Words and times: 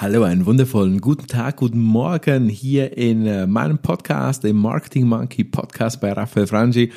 Hallo, 0.00 0.22
einen 0.22 0.46
wundervollen 0.46 1.02
guten 1.02 1.26
Tag, 1.26 1.56
guten 1.56 1.78
Morgen 1.78 2.48
hier 2.48 2.96
in 2.96 3.26
äh, 3.26 3.46
meinem 3.46 3.76
Podcast, 3.76 4.44
dem 4.44 4.56
Marketing 4.56 5.06
Monkey 5.06 5.44
Podcast 5.44 6.00
bei 6.00 6.10
Raphael 6.10 6.46
Frangi. 6.46 6.90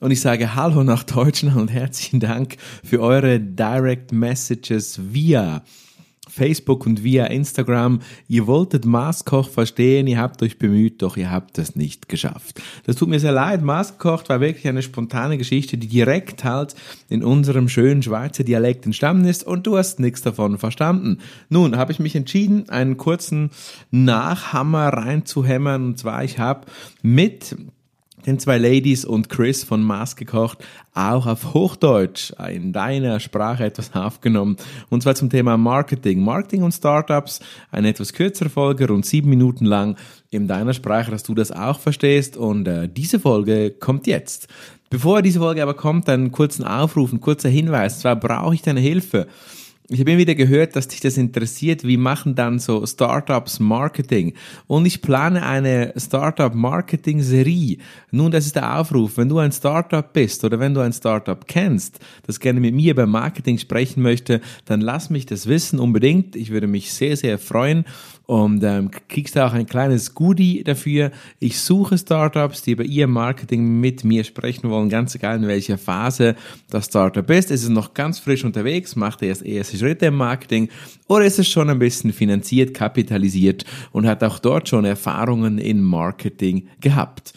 Und 0.00 0.10
ich 0.10 0.20
sage 0.20 0.56
Hallo 0.56 0.82
nach 0.82 1.04
Deutschland 1.04 1.56
und 1.56 1.68
herzlichen 1.68 2.18
Dank 2.18 2.56
für 2.82 3.00
eure 3.00 3.38
Direct 3.38 4.10
Messages 4.10 4.98
via 5.12 5.62
Facebook 6.28 6.86
und 6.86 7.02
via 7.02 7.26
Instagram. 7.26 8.00
Ihr 8.28 8.46
wolltet 8.46 8.84
Maßkoch 8.84 9.48
verstehen, 9.48 10.06
ihr 10.06 10.18
habt 10.18 10.42
euch 10.42 10.58
bemüht, 10.58 11.02
doch 11.02 11.16
ihr 11.16 11.30
habt 11.30 11.58
es 11.58 11.76
nicht 11.76 12.08
geschafft. 12.08 12.60
Das 12.84 12.96
tut 12.96 13.08
mir 13.08 13.20
sehr 13.20 13.32
leid. 13.32 13.62
Maßkoch 13.62 14.28
war 14.28 14.40
wirklich 14.40 14.68
eine 14.68 14.82
spontane 14.82 15.38
Geschichte, 15.38 15.78
die 15.78 15.88
direkt 15.88 16.44
halt 16.44 16.74
in 17.08 17.24
unserem 17.24 17.68
schönen 17.68 18.02
Schweizer 18.02 18.44
Dialekt 18.44 18.86
entstanden 18.86 19.24
ist 19.24 19.44
und 19.44 19.66
du 19.66 19.76
hast 19.76 20.00
nichts 20.00 20.22
davon 20.22 20.58
verstanden. 20.58 21.18
Nun 21.48 21.76
habe 21.76 21.92
ich 21.92 21.98
mich 21.98 22.14
entschieden, 22.14 22.68
einen 22.68 22.96
kurzen 22.96 23.50
Nachhammer 23.90 24.88
reinzuhämmern 24.88 25.86
und 25.86 25.98
zwar 25.98 26.24
ich 26.24 26.38
habe 26.38 26.66
mit 27.02 27.56
den 28.26 28.38
zwei 28.38 28.58
Ladies 28.58 29.04
und 29.04 29.28
Chris 29.28 29.64
von 29.64 29.82
Maß 29.82 30.16
gekocht 30.16 30.58
auch 30.98 31.26
auf 31.26 31.54
Hochdeutsch 31.54 32.32
in 32.52 32.72
deiner 32.72 33.20
Sprache 33.20 33.64
etwas 33.64 33.94
aufgenommen. 33.94 34.56
Und 34.90 35.02
zwar 35.02 35.14
zum 35.14 35.30
Thema 35.30 35.56
Marketing. 35.56 36.22
Marketing 36.22 36.62
und 36.62 36.72
Startups, 36.72 37.40
eine 37.70 37.88
etwas 37.88 38.12
kürzere 38.12 38.50
Folge, 38.50 38.88
rund 38.88 39.06
sieben 39.06 39.30
Minuten 39.30 39.64
lang 39.64 39.96
in 40.30 40.48
deiner 40.48 40.74
Sprache, 40.74 41.10
dass 41.10 41.22
du 41.22 41.34
das 41.34 41.52
auch 41.52 41.78
verstehst. 41.78 42.36
Und 42.36 42.66
äh, 42.66 42.88
diese 42.88 43.20
Folge 43.20 43.70
kommt 43.70 44.06
jetzt. 44.06 44.48
Bevor 44.90 45.22
diese 45.22 45.38
Folge 45.38 45.62
aber 45.62 45.74
kommt, 45.74 46.08
einen 46.08 46.32
kurzen 46.32 46.64
Aufruf, 46.64 47.12
ein 47.12 47.20
kurzer 47.20 47.48
Hinweis. 47.48 48.00
Zwar 48.00 48.16
brauche 48.16 48.54
ich 48.54 48.62
deine 48.62 48.80
Hilfe. 48.80 49.28
Ich 49.90 50.00
habe 50.00 50.10
immer 50.10 50.20
wieder 50.20 50.34
gehört, 50.34 50.76
dass 50.76 50.88
dich 50.88 51.00
das 51.00 51.16
interessiert. 51.16 51.82
Wie 51.82 51.96
machen 51.96 52.34
dann 52.34 52.58
so 52.58 52.84
Startups 52.84 53.58
Marketing? 53.58 54.34
Und 54.66 54.84
ich 54.84 55.00
plane 55.00 55.46
eine 55.46 55.94
Startup 55.96 56.54
Marketing 56.54 57.22
Serie. 57.22 57.78
Nun, 58.10 58.30
das 58.30 58.44
ist 58.44 58.56
der 58.56 58.78
Aufruf. 58.78 59.16
Wenn 59.16 59.30
du 59.30 59.38
ein 59.38 59.50
Startup 59.50 60.12
bist 60.12 60.44
oder 60.44 60.60
wenn 60.60 60.74
du 60.74 60.80
ein 60.80 60.92
Startup 60.92 61.42
kennst, 61.46 62.00
das 62.26 62.38
gerne 62.38 62.60
mit 62.60 62.74
mir 62.74 62.94
beim 62.94 63.10
Marketing 63.10 63.56
sprechen 63.56 64.02
möchte, 64.02 64.42
dann 64.66 64.82
lass 64.82 65.08
mich 65.08 65.24
das 65.24 65.46
wissen 65.46 65.78
unbedingt. 65.78 66.36
Ich 66.36 66.50
würde 66.50 66.66
mich 66.66 66.92
sehr, 66.92 67.16
sehr 67.16 67.38
freuen 67.38 67.86
und 68.28 68.62
ähm, 68.62 68.90
kriegst 69.08 69.38
auch 69.38 69.54
ein 69.54 69.64
kleines 69.64 70.14
Goodie 70.14 70.62
dafür. 70.62 71.12
Ich 71.38 71.58
suche 71.60 71.96
Startups, 71.96 72.60
die 72.60 72.72
über 72.72 72.84
ihr 72.84 73.06
Marketing 73.06 73.80
mit 73.80 74.04
mir 74.04 74.22
sprechen 74.22 74.68
wollen, 74.68 74.90
ganz 74.90 75.14
egal 75.14 75.38
in 75.38 75.48
welcher 75.48 75.78
Phase 75.78 76.36
das 76.68 76.84
Startup 76.84 77.28
ist. 77.30 77.50
Ist 77.50 77.62
es 77.62 77.70
noch 77.70 77.94
ganz 77.94 78.18
frisch 78.18 78.44
unterwegs, 78.44 78.96
macht 78.96 79.22
erst 79.22 79.46
erste 79.46 79.78
Schritte 79.78 80.06
im 80.06 80.16
Marketing 80.16 80.68
oder 81.08 81.24
ist 81.24 81.38
es 81.38 81.48
schon 81.48 81.70
ein 81.70 81.78
bisschen 81.78 82.12
finanziert, 82.12 82.74
kapitalisiert 82.74 83.64
und 83.92 84.06
hat 84.06 84.22
auch 84.22 84.38
dort 84.40 84.68
schon 84.68 84.84
Erfahrungen 84.84 85.56
in 85.56 85.80
Marketing 85.80 86.68
gehabt? 86.82 87.32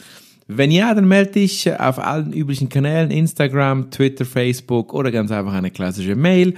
Wenn 0.50 0.72
ja, 0.72 0.94
dann 0.94 1.08
melde 1.08 1.32
dich 1.32 1.72
auf 1.80 2.00
allen 2.00 2.34
üblichen 2.34 2.68
Kanälen, 2.68 3.12
Instagram, 3.12 3.92
Twitter, 3.92 4.26
Facebook 4.26 4.94
oder 4.94 5.10
ganz 5.10 5.32
einfach 5.32 5.54
eine 5.54 5.72
klassische 5.72 6.18
Mail 6.18 6.56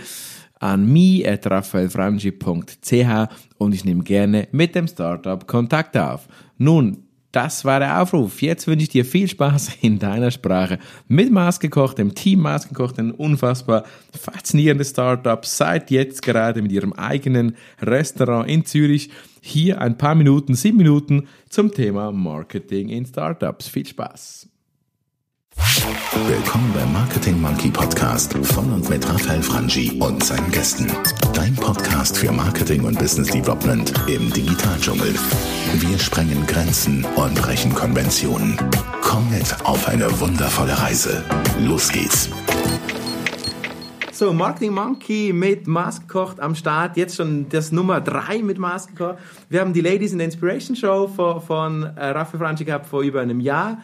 an 0.64 0.92
mi.raphaelfrangi.ch 0.92 3.30
und 3.58 3.76
ich 3.76 3.84
nehme 3.84 4.04
gerne 4.04 4.48
mit 4.54 4.76
dem 4.76 4.88
Startup 4.88 5.46
Kontakt 5.46 5.98
auf. 5.98 6.30
Nun, 6.58 7.04
das 7.34 7.66
war 7.66 7.80
der 7.80 8.02
Aufruf. 8.02 8.42
Jetzt 8.42 8.66
wünsche 8.68 8.84
ich 8.84 8.90
dir 8.90 9.04
viel 9.04 9.28
Spaß 9.28 9.72
in 9.82 10.00
deiner 10.00 10.32
Sprache 10.32 10.80
mit 11.10 11.30
Maßgekocht, 11.32 11.98
dem 11.98 12.16
Team 12.16 12.40
Maßgekocht, 12.40 12.98
ein 13.00 13.12
unfassbar 13.12 13.84
faszinierendes 14.18 14.92
Startup, 14.92 15.46
seit 15.46 15.92
jetzt 15.92 16.22
gerade 16.22 16.62
mit 16.62 16.72
ihrem 16.72 16.94
eigenen 16.94 17.58
Restaurant 17.82 18.50
in 18.50 18.66
Zürich. 18.66 19.10
Hier 19.42 19.82
ein 19.82 19.98
paar 19.98 20.16
Minuten, 20.16 20.56
sieben 20.56 20.78
Minuten 20.78 21.28
zum 21.50 21.74
Thema 21.74 22.14
Marketing 22.14 22.88
in 22.88 23.06
Startups. 23.06 23.68
Viel 23.68 23.86
Spaß! 23.86 24.53
Willkommen 25.56 26.74
beim 26.74 26.92
Marketing 26.94 27.40
Monkey 27.40 27.70
Podcast 27.70 28.34
von 28.34 28.74
und 28.74 28.90
mit 28.90 29.08
Raphael 29.08 29.42
Frangi 29.44 30.00
und 30.00 30.24
seinen 30.24 30.50
Gästen. 30.52 30.92
Dein 31.34 31.56
Podcast 31.56 32.18
für 32.18 32.32
Marketing 32.32 32.84
und 32.84 32.98
Business 32.98 33.30
Development 33.30 33.94
im 34.08 34.32
Digitaldschungel. 34.34 35.14
Wir 35.74 36.00
sprengen 36.00 36.46
Grenzen 36.48 37.06
und 37.16 37.36
brechen 37.36 37.74
Konventionen. 37.74 38.58
Komm 39.02 39.30
mit 39.30 39.56
auf 39.64 39.88
eine 39.88 40.20
wundervolle 40.20 40.78
Reise. 40.80 41.24
Los 41.60 41.92
geht's. 41.92 42.30
So, 44.12 44.34
Marketing 44.34 44.74
Monkey 44.74 45.34
mit 45.34 45.68
Maßgekocht 45.68 46.40
am 46.40 46.56
Start. 46.56 46.98
Jetzt 46.98 47.16
schon 47.16 47.50
das 47.50 47.72
Nummer 47.72 48.02
3 48.02 48.42
mit 48.44 48.58
Maßgekocht. 48.58 49.18
Wir 49.50 49.60
haben 49.60 49.74
die 49.74 49.82
Ladies 49.82 50.14
in 50.14 50.20
the 50.20 50.26
Inspiration 50.26 50.76
Show 50.76 51.08
von, 51.08 51.42
von 51.42 51.84
äh, 51.84 52.08
Raphael 52.08 52.40
Frangi 52.40 52.64
gehabt 52.64 52.88
vor 52.88 53.02
über 53.02 53.22
einem 53.22 53.40
Jahr. 53.40 53.80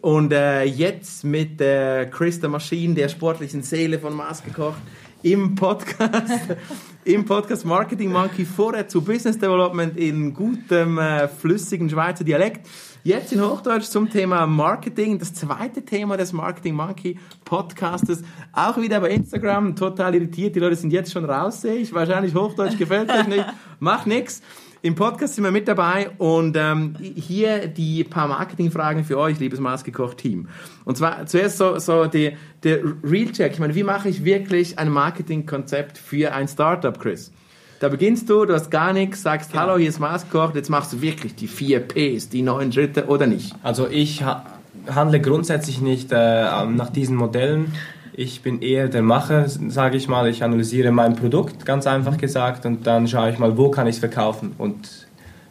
Und 0.00 0.32
äh, 0.32 0.64
jetzt 0.64 1.24
mit 1.24 1.60
äh, 1.60 2.06
Chris 2.06 2.40
der 2.40 2.50
Maschine, 2.50 2.94
der 2.94 3.08
sportlichen 3.08 3.62
Seele 3.62 3.98
von 3.98 4.14
Maßgekocht, 4.14 4.78
im 5.22 5.54
Podcast, 5.54 6.56
im 7.04 7.24
Podcast 7.24 7.64
Marketing 7.64 8.12
Monkey 8.12 8.44
vorher 8.44 8.86
zu 8.86 9.00
Business 9.00 9.38
Development 9.38 9.96
in 9.96 10.34
gutem, 10.34 10.98
äh, 10.98 11.28
flüssigen 11.28 11.88
Schweizer 11.88 12.24
Dialekt. 12.24 12.66
Jetzt 13.04 13.32
in 13.32 13.42
Hochdeutsch 13.42 13.84
zum 13.84 14.08
Thema 14.08 14.46
Marketing, 14.46 15.18
das 15.18 15.34
zweite 15.34 15.82
Thema 15.82 16.16
des 16.16 16.32
Marketing 16.32 16.74
Monkey 16.74 17.18
Podcastes. 17.44 18.22
Auch 18.52 18.78
wieder 18.78 19.00
bei 19.00 19.10
Instagram, 19.10 19.76
total 19.76 20.14
irritiert. 20.14 20.56
Die 20.56 20.60
Leute 20.60 20.76
sind 20.76 20.90
jetzt 20.90 21.12
schon 21.12 21.24
raus, 21.24 21.60
sehe 21.60 21.76
ich. 21.76 21.92
Wahrscheinlich 21.92 22.34
Hochdeutsch 22.34 22.78
gefällt 22.78 23.10
euch 23.10 23.26
nicht. 23.26 23.44
Macht 23.78 24.06
nix. 24.06 24.42
Im 24.84 24.94
Podcast 24.96 25.36
sind 25.36 25.44
wir 25.44 25.50
mit 25.50 25.66
dabei 25.66 26.10
und 26.18 26.58
ähm, 26.58 26.94
hier 27.00 27.68
die 27.68 28.04
paar 28.04 28.28
Marketingfragen 28.28 29.02
für 29.02 29.16
euch, 29.16 29.40
liebes 29.40 29.58
Maßgekocht-Team. 29.58 30.46
Und 30.84 30.98
zwar 30.98 31.24
zuerst 31.24 31.56
so, 31.56 31.78
so 31.78 32.04
der, 32.04 32.34
der 32.64 32.80
Real-Check. 33.02 33.52
Ich 33.52 33.58
meine, 33.60 33.74
wie 33.74 33.82
mache 33.82 34.10
ich 34.10 34.26
wirklich 34.26 34.78
ein 34.78 34.90
Marketingkonzept 34.90 35.96
für 35.96 36.34
ein 36.34 36.48
Startup, 36.48 37.00
Chris? 37.00 37.32
Da 37.80 37.88
beginnst 37.88 38.28
du, 38.28 38.44
du 38.44 38.52
hast 38.52 38.70
gar 38.70 38.92
nichts, 38.92 39.22
sagst, 39.22 39.52
genau. 39.52 39.62
hallo, 39.62 39.78
hier 39.78 39.88
ist 39.88 40.00
Maßgekocht, 40.00 40.54
jetzt 40.54 40.68
machst 40.68 40.92
du 40.92 41.00
wirklich 41.00 41.34
die 41.34 41.48
vier 41.48 41.80
Ps, 41.80 42.28
die 42.28 42.42
neun 42.42 42.70
Schritte 42.70 43.06
oder 43.06 43.26
nicht? 43.26 43.54
Also 43.62 43.88
ich 43.88 44.22
ha 44.22 44.44
handle 44.86 45.18
grundsätzlich 45.18 45.80
nicht 45.80 46.12
äh, 46.12 46.66
nach 46.66 46.90
diesen 46.90 47.16
Modellen. 47.16 47.72
Ich 48.16 48.42
bin 48.42 48.62
eher 48.62 48.86
der 48.88 49.02
Macher, 49.02 49.48
sage 49.48 49.96
ich 49.96 50.06
mal. 50.06 50.28
Ich 50.28 50.44
analysiere 50.44 50.92
mein 50.92 51.16
Produkt, 51.16 51.66
ganz 51.66 51.86
einfach 51.88 52.16
gesagt, 52.16 52.64
und 52.64 52.86
dann 52.86 53.08
schaue 53.08 53.30
ich 53.30 53.38
mal, 53.38 53.58
wo 53.58 53.70
kann 53.70 53.88
ich 53.88 53.96
es 53.96 53.98
verkaufen. 53.98 54.52
Und 54.56 55.08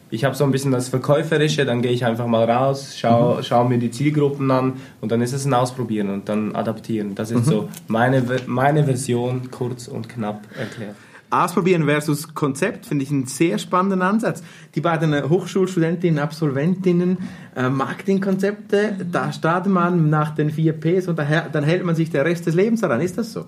ich 0.08 0.24
habe 0.24 0.34
so 0.34 0.44
ein 0.44 0.50
bisschen 0.50 0.72
das 0.72 0.88
Verkäuferische, 0.88 1.66
dann 1.66 1.82
gehe 1.82 1.90
ich 1.90 2.06
einfach 2.06 2.26
mal 2.26 2.50
raus, 2.50 2.96
schaue, 2.96 3.36
mhm. 3.36 3.42
schaue 3.42 3.68
mir 3.68 3.78
die 3.78 3.90
Zielgruppen 3.90 4.50
an 4.50 4.74
und 5.02 5.12
dann 5.12 5.20
ist 5.20 5.34
es 5.34 5.44
ein 5.44 5.52
Ausprobieren 5.52 6.08
und 6.08 6.28
dann 6.28 6.56
adaptieren. 6.56 7.14
Das 7.14 7.30
ist 7.30 7.46
mhm. 7.46 7.50
so 7.50 7.68
meine, 7.86 8.22
meine 8.46 8.84
Version, 8.84 9.50
kurz 9.50 9.86
und 9.86 10.08
knapp 10.08 10.46
erklärt. 10.58 10.96
Ausprobieren 11.42 11.86
versus 11.86 12.32
Konzept 12.32 12.86
finde 12.86 13.02
ich 13.02 13.10
einen 13.10 13.26
sehr 13.26 13.58
spannenden 13.58 14.02
Ansatz. 14.02 14.42
Die 14.76 14.80
beiden 14.80 15.28
Hochschulstudentinnen, 15.28 16.20
Absolventinnen, 16.20 17.18
äh, 17.56 17.68
Marketingkonzepte, 17.68 19.04
da 19.10 19.32
startet 19.32 19.72
man 19.72 20.10
nach 20.10 20.34
den 20.34 20.50
vier 20.50 20.74
Ps 20.74 21.08
und 21.08 21.18
dann 21.18 21.64
hält 21.64 21.84
man 21.84 21.96
sich 21.96 22.10
der 22.10 22.24
Rest 22.24 22.46
des 22.46 22.54
Lebens 22.54 22.82
daran. 22.82 23.00
Ist 23.00 23.18
das 23.18 23.32
so? 23.32 23.46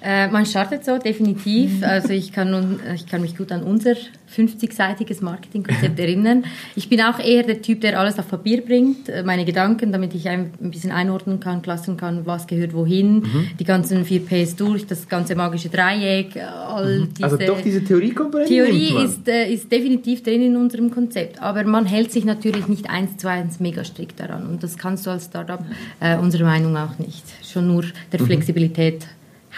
Äh, 0.00 0.28
man 0.28 0.46
startet 0.46 0.84
so, 0.84 0.98
definitiv. 0.98 1.82
Also 1.82 2.10
ich 2.10 2.32
kann, 2.32 2.80
ich 2.94 3.06
kann 3.06 3.20
mich 3.20 3.36
gut 3.36 3.50
an 3.50 3.62
unser 3.62 3.94
50-seitiges 4.34 5.22
Marketingkonzept 5.22 5.98
erinnern. 5.98 6.44
Ich 6.76 6.88
bin 6.88 7.00
auch 7.00 7.18
eher 7.18 7.42
der 7.42 7.62
Typ, 7.62 7.80
der 7.80 7.98
alles 7.98 8.18
auf 8.18 8.28
Papier 8.28 8.64
bringt, 8.64 9.08
äh, 9.08 9.22
meine 9.22 9.44
Gedanken, 9.44 9.90
damit 9.90 10.14
ich 10.14 10.28
ein 10.28 10.50
bisschen 10.60 10.92
einordnen 10.92 11.40
kann, 11.40 11.62
klassen 11.62 11.96
kann, 11.96 12.26
was 12.26 12.46
gehört 12.46 12.74
wohin, 12.74 13.20
mhm. 13.20 13.50
die 13.58 13.64
ganzen 13.64 14.04
vier 14.04 14.20
Ps 14.20 14.56
durch, 14.56 14.86
das 14.86 15.08
ganze 15.08 15.34
magische 15.34 15.68
Dreieck, 15.68 16.36
all 16.36 17.00
mhm. 17.00 17.08
Also 17.20 17.36
doch 17.36 17.60
diese 17.60 17.82
Theoriekomponente 17.82 18.52
Theorie 18.52 19.04
ist, 19.04 19.26
äh, 19.28 19.52
ist 19.52 19.70
definitiv 19.72 20.22
drin 20.22 20.42
in 20.42 20.56
unserem 20.56 20.90
Konzept, 20.90 21.42
aber 21.42 21.64
man 21.64 21.86
hält 21.86 22.12
sich 22.12 22.24
natürlich 22.24 22.68
nicht 22.68 22.88
eins 22.90 23.16
zu 23.16 23.28
eins 23.28 23.60
mega 23.60 23.82
strikt 23.84 24.20
daran 24.20 24.46
und 24.46 24.62
das 24.62 24.76
kannst 24.76 25.06
du 25.06 25.10
als 25.10 25.26
Startup 25.26 25.64
äh, 26.00 26.16
unserer 26.16 26.44
Meinung 26.44 26.76
auch 26.76 26.98
nicht. 26.98 27.24
Schon 27.42 27.66
nur 27.66 27.84
der 28.12 28.20
mhm. 28.20 28.26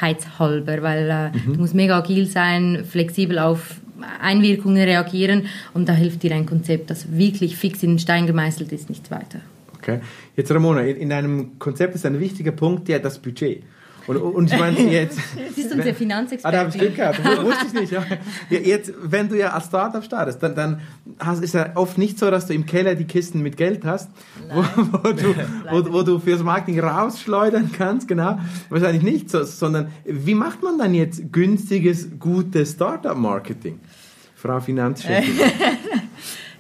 Flexibilität 0.01 0.39
halber, 0.39 0.83
weil 0.83 1.11
äh, 1.11 1.39
mhm. 1.39 1.55
du 1.55 1.61
musst 1.61 1.75
mega 1.75 1.99
agil 1.99 2.27
sein, 2.27 2.85
flexibel 2.89 3.39
auf 3.39 3.77
Einwirkungen 4.21 4.83
reagieren 4.83 5.47
und 5.75 5.89
da 5.89 5.93
hilft 5.93 6.23
dir 6.23 6.35
ein 6.35 6.47
Konzept, 6.47 6.91
das 6.91 7.13
wirklich 7.13 7.57
fix 7.57 7.83
in 7.83 7.91
den 7.91 7.99
Stein 7.99 8.27
gemeißelt 8.27 8.73
ist, 8.73 8.89
nichts 8.89 9.11
weiter. 9.11 9.41
Okay. 9.77 10.01
Jetzt 10.37 10.51
Ramona, 10.51 10.83
in, 10.83 10.97
in 10.97 11.13
einem 11.13 11.59
Konzept 11.59 11.95
ist 11.95 12.07
ein 12.07 12.19
wichtiger 12.21 12.53
Punkt 12.53 12.89
ja 12.89 12.99
das 12.99 13.19
Budget. 13.19 13.63
Und, 14.07 14.17
und 14.17 14.53
ich 14.53 14.59
meine 14.59 14.79
jetzt... 14.81 15.19
Das 15.51 15.59
ist 15.59 15.73
unser 15.75 15.95
Finanzexperte. 15.95 16.47
Ah, 16.47 16.51
da 16.51 16.67
habe 16.67 16.71
ich 16.71 16.81
Glück 16.81 16.97
gehabt. 16.97 17.45
Wusste 17.45 17.67
ich 17.67 17.73
nicht. 17.73 17.93
Ja. 17.93 18.05
Jetzt, 18.49 18.93
wenn 19.03 19.29
du 19.29 19.37
ja 19.37 19.51
als 19.51 19.67
Startup 19.67 20.03
startest, 20.03 20.43
dann, 20.43 20.55
dann 20.55 20.81
hast, 21.19 21.43
ist 21.43 21.55
ja 21.55 21.73
oft 21.75 21.99
nicht 21.99 22.19
so, 22.19 22.31
dass 22.31 22.47
du 22.47 22.55
im 22.55 22.67
Keller 22.67 22.95
die 22.95 23.05
Kisten 23.05 23.43
mit 23.43 23.57
Geld 23.57 23.85
hast, 23.85 24.11
wo, 24.53 24.65
wo, 24.93 25.13
du, 25.13 25.35
wo, 25.71 25.93
wo, 25.93 26.03
du 26.03 26.19
fürs 26.19 26.43
Marketing 26.43 26.81
rausschleudern 26.81 27.71
kannst, 27.73 28.09
genau. 28.09 28.39
Wahrscheinlich 28.69 29.03
nicht 29.03 29.31
so, 29.31 29.45
sondern 29.45 29.89
wie 30.05 30.35
macht 30.35 30.63
man 30.63 30.79
dann 30.79 30.95
jetzt 30.95 31.33
günstiges, 31.33 32.19
gutes 32.19 32.73
Startup-Marketing? 32.73 33.81
Frau 34.35 34.61
Finanzchefin? 34.61 35.35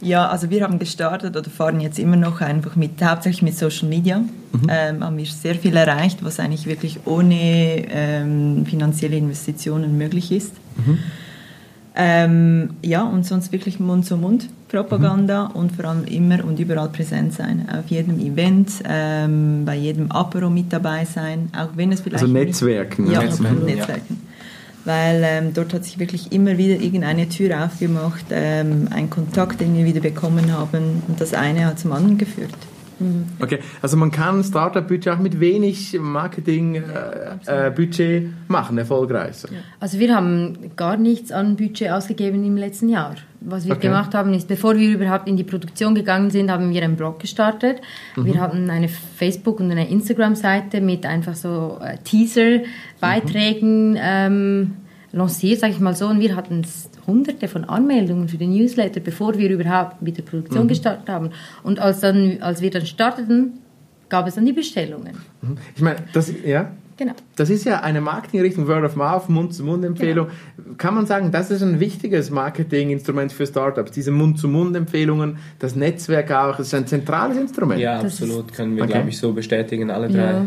Ja, 0.02 0.28
also 0.28 0.50
wir 0.50 0.62
haben 0.62 0.78
gestartet 0.78 1.36
oder 1.36 1.50
fahren 1.50 1.80
jetzt 1.80 1.98
immer 1.98 2.16
noch 2.16 2.40
einfach 2.40 2.76
mit, 2.76 3.02
hauptsächlich 3.02 3.42
mit 3.42 3.56
Social 3.56 3.88
Media. 3.88 4.22
Ähm, 4.68 5.04
haben 5.04 5.16
wir 5.16 5.26
sehr 5.26 5.54
viel 5.54 5.76
erreicht, 5.76 6.24
was 6.24 6.40
eigentlich 6.40 6.66
wirklich 6.66 7.00
ohne 7.04 7.84
ähm, 7.90 8.66
finanzielle 8.66 9.16
Investitionen 9.16 9.96
möglich 9.96 10.32
ist. 10.32 10.54
Ähm, 11.94 12.70
ja, 12.82 13.02
und 13.02 13.26
sonst 13.26 13.52
wirklich 13.52 13.80
Mund-zu-Mund-Propaganda 13.80 15.46
und 15.46 15.72
vor 15.72 15.86
allem 15.86 16.04
immer 16.04 16.44
und 16.44 16.58
überall 16.58 16.88
präsent 16.88 17.34
sein. 17.34 17.68
Auf 17.68 17.90
jedem 17.90 18.18
Event, 18.20 18.70
ähm, 18.88 19.64
bei 19.66 19.76
jedem 19.76 20.10
Apero 20.10 20.50
mit 20.50 20.72
dabei 20.72 21.04
sein, 21.04 21.50
auch 21.56 21.76
wenn 21.76 21.92
es 21.92 22.00
vielleicht 22.00 22.22
Also 22.22 22.32
Netzwerken, 22.32 23.04
ne? 23.06 23.12
Ja, 23.12 23.22
Netzwerken. 23.22 23.64
Netzwerken. 23.66 24.19
Weil 24.84 25.22
ähm, 25.24 25.52
dort 25.52 25.74
hat 25.74 25.84
sich 25.84 25.98
wirklich 25.98 26.32
immer 26.32 26.56
wieder 26.56 26.80
irgendeine 26.80 27.28
Tür 27.28 27.64
aufgemacht, 27.64 28.24
ähm, 28.30 28.88
ein 28.90 29.10
Kontakt, 29.10 29.60
den 29.60 29.76
wir 29.76 29.84
wieder 29.84 30.00
bekommen 30.00 30.52
haben 30.52 31.02
und 31.06 31.20
das 31.20 31.34
eine 31.34 31.66
hat 31.66 31.78
zum 31.78 31.92
anderen 31.92 32.16
geführt. 32.16 32.56
Okay, 33.40 33.58
also 33.82 33.96
man 33.96 34.10
kann 34.10 34.44
Startup-Budget 34.44 35.08
auch 35.14 35.18
mit 35.18 35.40
wenig 35.40 35.96
Marketing-Budget 35.98 38.28
machen, 38.48 38.78
erfolgreich. 38.78 39.36
Also 39.78 39.98
wir 39.98 40.14
haben 40.14 40.70
gar 40.76 40.96
nichts 40.96 41.32
an 41.32 41.56
Budget 41.56 41.90
ausgegeben 41.90 42.44
im 42.44 42.56
letzten 42.56 42.88
Jahr. 42.88 43.14
Was 43.42 43.64
wir 43.64 43.72
Okay. 43.72 43.86
gemacht 43.88 44.14
haben, 44.14 44.34
ist, 44.34 44.48
bevor 44.48 44.76
wir 44.76 44.90
überhaupt 44.90 45.26
in 45.26 45.36
die 45.38 45.44
Produktion 45.44 45.94
gegangen 45.94 46.28
sind, 46.30 46.50
haben 46.50 46.72
wir 46.74 46.82
einen 46.82 46.96
Blog 46.96 47.20
gestartet. 47.20 47.80
Wir 48.16 48.38
hatten 48.40 48.68
eine 48.68 48.88
Facebook- 48.88 49.60
und 49.60 49.70
eine 49.70 49.88
Instagram-Seite 49.88 50.82
mit 50.82 51.06
einfach 51.06 51.34
so 51.34 51.78
äh, 51.82 51.96
Teaser-Beiträgen 52.04 53.96
ähm, 53.98 54.72
lanciert, 55.12 55.60
sage 55.60 55.72
ich 55.72 55.80
mal 55.80 55.94
so. 55.94 56.06
Und 56.06 56.20
wir 56.20 56.36
hatten 56.36 56.62
hunderte 57.06 57.48
von 57.48 57.64
Anmeldungen 57.64 58.28
für 58.28 58.36
den 58.36 58.50
Newsletter, 58.50 59.00
bevor 59.00 59.36
wir 59.38 59.50
überhaupt 59.50 60.02
mit 60.02 60.16
der 60.16 60.22
Produktion 60.22 60.68
gestartet 60.68 61.08
haben. 61.08 61.30
Und 61.62 61.78
als, 61.78 62.00
dann, 62.00 62.38
als 62.40 62.60
wir 62.60 62.70
dann 62.70 62.86
starteten, 62.86 63.58
gab 64.08 64.26
es 64.26 64.34
dann 64.34 64.46
die 64.46 64.52
Bestellungen. 64.52 65.14
Mhm. 65.42 65.56
Ich 65.74 65.82
meine, 65.82 65.98
das, 66.12 66.32
ja, 66.44 66.72
Genau. 67.00 67.14
das 67.36 67.48
ist 67.48 67.64
ja 67.64 67.80
eine 67.80 68.02
Marketingrichtung, 68.02 68.68
Word 68.68 68.84
of 68.84 68.94
Mouth, 68.94 69.30
Mund-zu-Mund-Empfehlung. 69.30 70.26
Kann 70.76 70.94
man 70.94 71.06
sagen, 71.06 71.32
das 71.32 71.50
ist 71.50 71.62
ein 71.62 71.80
wichtiges 71.80 72.30
Marketinginstrument 72.30 73.32
für 73.32 73.46
Startups, 73.46 73.90
diese 73.92 74.10
Mund-zu-Mund-Empfehlungen, 74.10 75.38
das 75.58 75.74
Netzwerk 75.76 76.30
auch, 76.30 76.58
das 76.58 76.66
ist 76.66 76.74
ein 76.74 76.86
zentrales 76.86 77.38
Instrument. 77.38 77.80
Ja, 77.80 78.02
Das 78.02 78.20
absolut, 78.20 78.52
können 78.52 78.76
wir, 78.76 78.82
Okay. 78.84 78.92
glaube 78.92 79.08
ich, 79.08 79.16
so 79.18 79.32
bestätigen, 79.32 79.90
alle 79.90 80.08
drei. 80.08 80.18
Ja, 80.18 80.46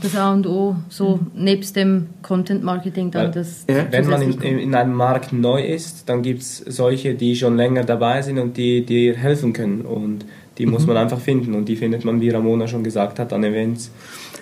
das 0.00 0.16
A 0.16 0.32
und 0.32 0.46
O, 0.46 0.76
so 0.88 1.20
nebst 1.34 1.76
dem 1.76 2.06
Content 2.22 2.64
Marketing 2.64 3.10
dann 3.10 3.26
Weil- 3.26 3.32
das. 3.32 3.66
Ja. 3.68 3.84
Wenn 3.90 4.08
man 4.08 4.22
in, 4.22 4.32
in 4.40 4.58
in 4.60 4.74
einem 4.74 4.94
Markt 4.94 5.34
neu 5.34 5.62
ist, 5.62 6.08
dann 6.08 6.22
gibt 6.22 6.40
es 6.40 6.56
solche, 6.56 7.14
die 7.14 7.36
schon 7.36 7.56
länger 7.58 7.84
dabei 7.84 8.22
sind 8.22 8.38
und 8.38 8.56
die 8.56 8.86
dir 8.86 9.14
helfen 9.14 9.52
können. 9.52 9.82
Und 9.82 10.24
die 10.56 10.64
muss 10.66 10.86
man 10.86 10.96
einfach 10.96 11.18
finden. 11.18 11.54
Und 11.54 11.68
die 11.68 11.76
findet 11.76 12.04
man, 12.06 12.20
wie 12.22 12.30
Ramona 12.30 12.66
schon 12.68 12.82
gesagt 12.84 13.18
hat, 13.18 13.32
an 13.34 13.44
Events 13.44 13.90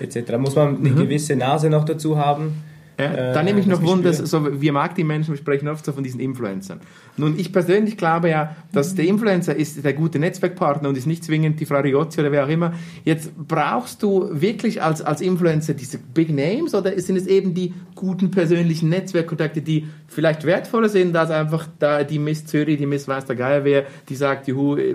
etc. 0.01 0.37
Muss 0.39 0.57
man 0.57 0.79
eine 0.79 0.91
gewisse 0.91 1.37
Nase 1.37 1.71
noch 1.71 1.85
dazu 1.85 2.17
haben. 2.19 2.55
Ja, 3.01 3.31
äh, 3.31 3.33
da 3.33 3.43
nehme 3.43 3.61
ich 3.61 3.67
noch 3.67 3.83
Wunder, 3.83 4.13
so, 4.13 4.61
wir 4.61 4.73
Marketingmenschen 4.73 5.37
sprechen 5.37 5.69
oft 5.69 5.85
so 5.85 5.93
von 5.93 6.05
diesen 6.05 6.21
Influencern. 6.21 6.81
Nun, 7.17 7.39
ich 7.39 7.53
persönlich 7.53 7.97
glaube 7.97 8.29
ja, 8.29 8.57
dass 8.73 8.95
der 8.95 9.07
Influencer 9.07 9.57
ist 9.57 9.83
der 9.83 9.95
gute 9.95 10.19
Netzwerkpartner 10.19 10.89
und 10.89 10.99
ist 10.99 11.07
nicht 11.07 11.25
zwingend 11.25 11.59
die 11.61 11.67
Frau 11.67 11.81
Riozzi 11.81 12.21
oder 12.21 12.31
wer 12.31 12.45
auch 12.45 12.49
immer. 12.49 12.75
Jetzt 13.05 13.33
brauchst 13.37 14.03
du 14.03 14.29
wirklich 14.33 14.83
als, 14.83 15.01
als 15.01 15.21
Influencer 15.21 15.75
diese 15.75 15.99
Big 15.99 16.31
Names 16.31 16.75
oder 16.75 16.99
sind 17.01 17.17
es 17.17 17.27
eben 17.27 17.55
die 17.55 17.73
guten 17.95 18.31
persönlichen 18.31 18.91
Netzwerkkontakte, 18.91 19.63
die 19.63 19.87
vielleicht 20.07 20.45
wertvoller 20.45 20.89
sind 20.89 21.17
als 21.17 21.31
einfach 21.31 21.69
da 21.79 22.05
die 22.05 22.19
Miss 22.19 22.47
Zürich, 22.47 22.79
die 22.79 22.87
Miss 22.87 23.09
Weiß 23.09 23.25
der 23.25 23.37
Geier 23.37 23.65
wer, 23.65 23.85
die 24.09 24.15
sagt, 24.15 24.49
juhu, 24.49 24.77
äh, 24.77 24.95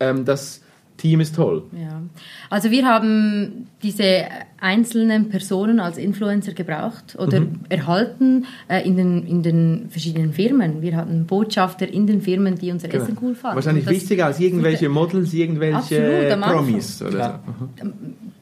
ähm, 0.00 0.24
das 0.24 0.61
Team 0.96 1.20
ist 1.20 1.34
toll. 1.34 1.64
Ja. 1.72 2.00
Also 2.50 2.70
wir 2.70 2.86
haben 2.86 3.66
diese 3.82 4.24
einzelnen 4.60 5.28
Personen 5.30 5.80
als 5.80 5.98
Influencer 5.98 6.52
gebraucht 6.52 7.16
oder 7.18 7.40
Mhm. 7.40 7.60
erhalten 7.68 8.46
äh, 8.68 8.86
in, 8.86 8.96
den, 8.96 9.26
in 9.26 9.42
den 9.42 9.86
verschiedenen 9.90 10.32
Firmen. 10.32 10.80
Wir 10.82 10.96
hatten 10.96 11.26
Botschafter 11.26 11.88
in 11.88 12.06
den 12.06 12.20
Firmen, 12.20 12.56
die 12.56 12.70
unser 12.70 12.92
Essen 12.94 13.16
cool 13.20 13.34
fanden. 13.34 13.40
Genau. 13.42 13.54
Wahrscheinlich 13.56 13.86
wichtiger 13.88 14.26
als 14.26 14.38
irgendwelche 14.38 14.88
Models, 14.88 15.32
irgendwelche 15.34 15.76
Absolut. 15.76 16.40
Promis 16.40 17.02
oder 17.02 17.10
Klar. 17.10 17.42
so. 17.80 17.88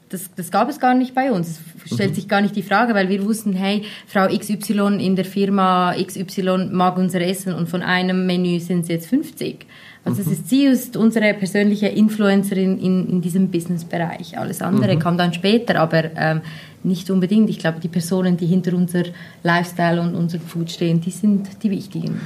das, 0.09 0.29
das 0.35 0.51
gab 0.51 0.69
es 0.69 0.79
gar 0.79 0.93
nicht 0.93 1.15
bei 1.15 1.31
uns. 1.31 1.59
Es 1.85 1.93
stellt 1.95 2.13
sich 2.13 2.27
gar 2.27 2.41
nicht 2.41 2.55
die 2.55 2.63
Frage, 2.63 2.93
weil 2.93 3.09
wir 3.09 3.25
wussten, 3.25 3.53
hey, 3.53 3.83
Frau 4.05 4.27
XY 4.27 4.97
in 4.99 5.15
der 5.15 5.25
Firma 5.25 5.95
XY 5.95 6.69
mag 6.71 6.97
unser 6.97 7.21
Essen 7.21 7.53
und 7.53 7.69
von 7.69 7.81
einem 7.81 8.25
Menü 8.27 8.59
sind 8.59 8.81
es 8.81 8.87
jetzt 8.89 9.07
50. 9.07 9.65
Also 10.03 10.23
das 10.23 10.31
ist, 10.31 10.49
sie 10.49 10.65
ist 10.65 10.97
unsere 10.97 11.33
persönliche 11.35 11.87
Influencerin 11.87 12.79
in, 12.79 13.07
in 13.07 13.21
diesem 13.21 13.49
Businessbereich. 13.49 14.37
Alles 14.37 14.61
andere 14.61 14.97
kam 14.97 15.15
dann 15.15 15.31
später, 15.31 15.79
aber 15.79 16.05
ähm, 16.15 16.41
nicht 16.83 17.11
unbedingt. 17.11 17.51
Ich 17.51 17.59
glaube, 17.59 17.79
die 17.79 17.87
Personen, 17.87 18.35
die 18.35 18.47
hinter 18.47 18.73
unser 18.73 19.03
Lifestyle 19.43 20.01
und 20.01 20.15
unserem 20.15 20.41
Food 20.41 20.71
stehen, 20.71 21.01
die 21.01 21.11
sind 21.11 21.61
die 21.61 21.69
wichtigen. 21.69 22.19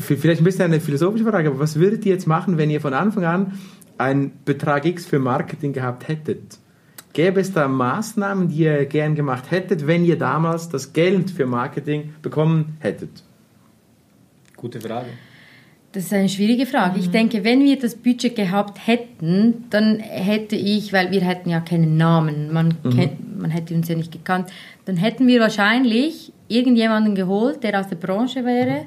Vielleicht 0.00 0.40
ein 0.40 0.44
bisschen 0.44 0.64
eine 0.64 0.80
philosophische 0.80 1.24
Frage, 1.24 1.50
aber 1.50 1.60
was 1.60 1.76
würdet 1.76 2.04
ihr 2.04 2.14
jetzt 2.14 2.26
machen, 2.26 2.58
wenn 2.58 2.68
ihr 2.68 2.80
von 2.80 2.94
Anfang 2.94 3.24
an 3.24 3.52
einen 3.96 4.32
Betrag 4.44 4.84
X 4.84 5.06
für 5.06 5.20
Marketing 5.20 5.72
gehabt 5.72 6.08
hättet? 6.08 6.58
Gäbe 7.12 7.40
es 7.40 7.52
da 7.52 7.68
Maßnahmen, 7.68 8.48
die 8.48 8.62
ihr 8.62 8.86
gern 8.86 9.14
gemacht 9.14 9.50
hättet, 9.50 9.86
wenn 9.86 10.04
ihr 10.04 10.18
damals 10.18 10.68
das 10.68 10.92
Geld 10.92 11.30
für 11.30 11.46
Marketing 11.46 12.14
bekommen 12.22 12.76
hättet? 12.80 13.22
Gute 14.56 14.80
Frage. 14.80 15.10
Das 15.92 16.04
ist 16.04 16.12
eine 16.12 16.28
schwierige 16.28 16.66
Frage. 16.66 17.00
Ich 17.00 17.10
denke, 17.10 17.42
wenn 17.42 17.64
wir 17.64 17.76
das 17.76 17.96
Budget 17.96 18.36
gehabt 18.36 18.86
hätten, 18.86 19.64
dann 19.70 19.98
hätte 19.98 20.54
ich, 20.54 20.92
weil 20.92 21.10
wir 21.10 21.22
hätten 21.22 21.50
ja 21.50 21.58
keinen 21.58 21.96
Namen, 21.96 22.52
man, 22.52 22.76
kennt, 22.82 23.40
man 23.40 23.50
hätte 23.50 23.74
uns 23.74 23.88
ja 23.88 23.96
nicht 23.96 24.12
gekannt, 24.12 24.50
dann 24.84 24.96
hätten 24.96 25.26
wir 25.26 25.40
wahrscheinlich 25.40 26.32
irgendjemanden 26.46 27.16
geholt, 27.16 27.64
der 27.64 27.80
aus 27.80 27.88
der 27.88 27.96
Branche 27.96 28.44
wäre, 28.44 28.86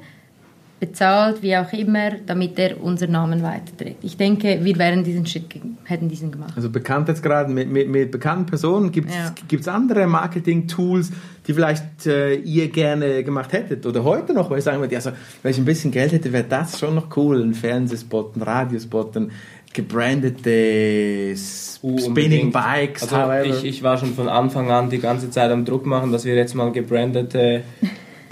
bezahlt, 0.80 1.42
wie 1.42 1.54
auch 1.56 1.72
immer, 1.74 2.12
damit 2.24 2.58
er 2.58 2.82
unseren 2.82 3.12
Namen 3.12 3.42
weiterträgt. 3.42 4.02
Ich 4.02 4.16
denke, 4.16 4.60
wir 4.62 4.78
wären 4.78 5.04
diesen 5.04 5.26
Schritt, 5.26 5.44
hätten 5.84 6.08
diesen 6.08 6.32
gemacht. 6.32 6.52
Also 6.56 6.70
Bekanntheitsgrad 6.70 7.48
mit, 7.48 7.70
mit, 7.70 7.88
mit 7.88 8.10
bekannten 8.10 8.46
Personen, 8.46 8.90
gibt 8.92 9.10
es 9.10 9.66
Ja. 9.66 9.72
andere 9.74 10.06
Marketing-Tools, 10.06 11.10
die 11.46 11.54
vielleicht 11.54 12.06
äh, 12.06 12.34
ihr 12.34 12.68
gerne 12.68 13.22
gemacht 13.24 13.52
hättet 13.52 13.84
oder 13.86 14.04
heute 14.04 14.32
noch, 14.34 14.50
weil 14.50 14.58
ich 14.58 14.64
sagen 14.64 14.80
würde, 14.80 14.96
also, 14.96 15.10
wenn 15.42 15.50
ich 15.50 15.58
ein 15.58 15.64
bisschen 15.64 15.90
Geld 15.90 16.12
hätte, 16.12 16.32
wäre 16.32 16.44
das 16.48 16.78
schon 16.78 16.94
noch 16.94 17.16
cool, 17.16 17.42
ein 17.42 17.54
Fernsehspot, 17.54 18.36
ein 18.36 18.42
Radiospot, 18.42 19.16
ein 19.16 19.30
gebrandete 19.72 21.34
Uh, 21.82 21.98
Spinning. 21.98 22.50
Bikes, 22.50 23.12
Also 23.12 23.48
ich, 23.50 23.64
ich 23.64 23.82
war 23.82 23.98
schon 23.98 24.14
von 24.14 24.28
Anfang 24.28 24.70
an 24.70 24.88
die 24.88 25.00
ganze 25.00 25.28
Zeit 25.30 25.50
am 25.50 25.64
Druck 25.66 25.84
machen, 25.84 26.12
dass 26.12 26.24
wir 26.24 26.34
jetzt 26.34 26.54
mal 26.54 26.72
gebrandete 26.72 27.62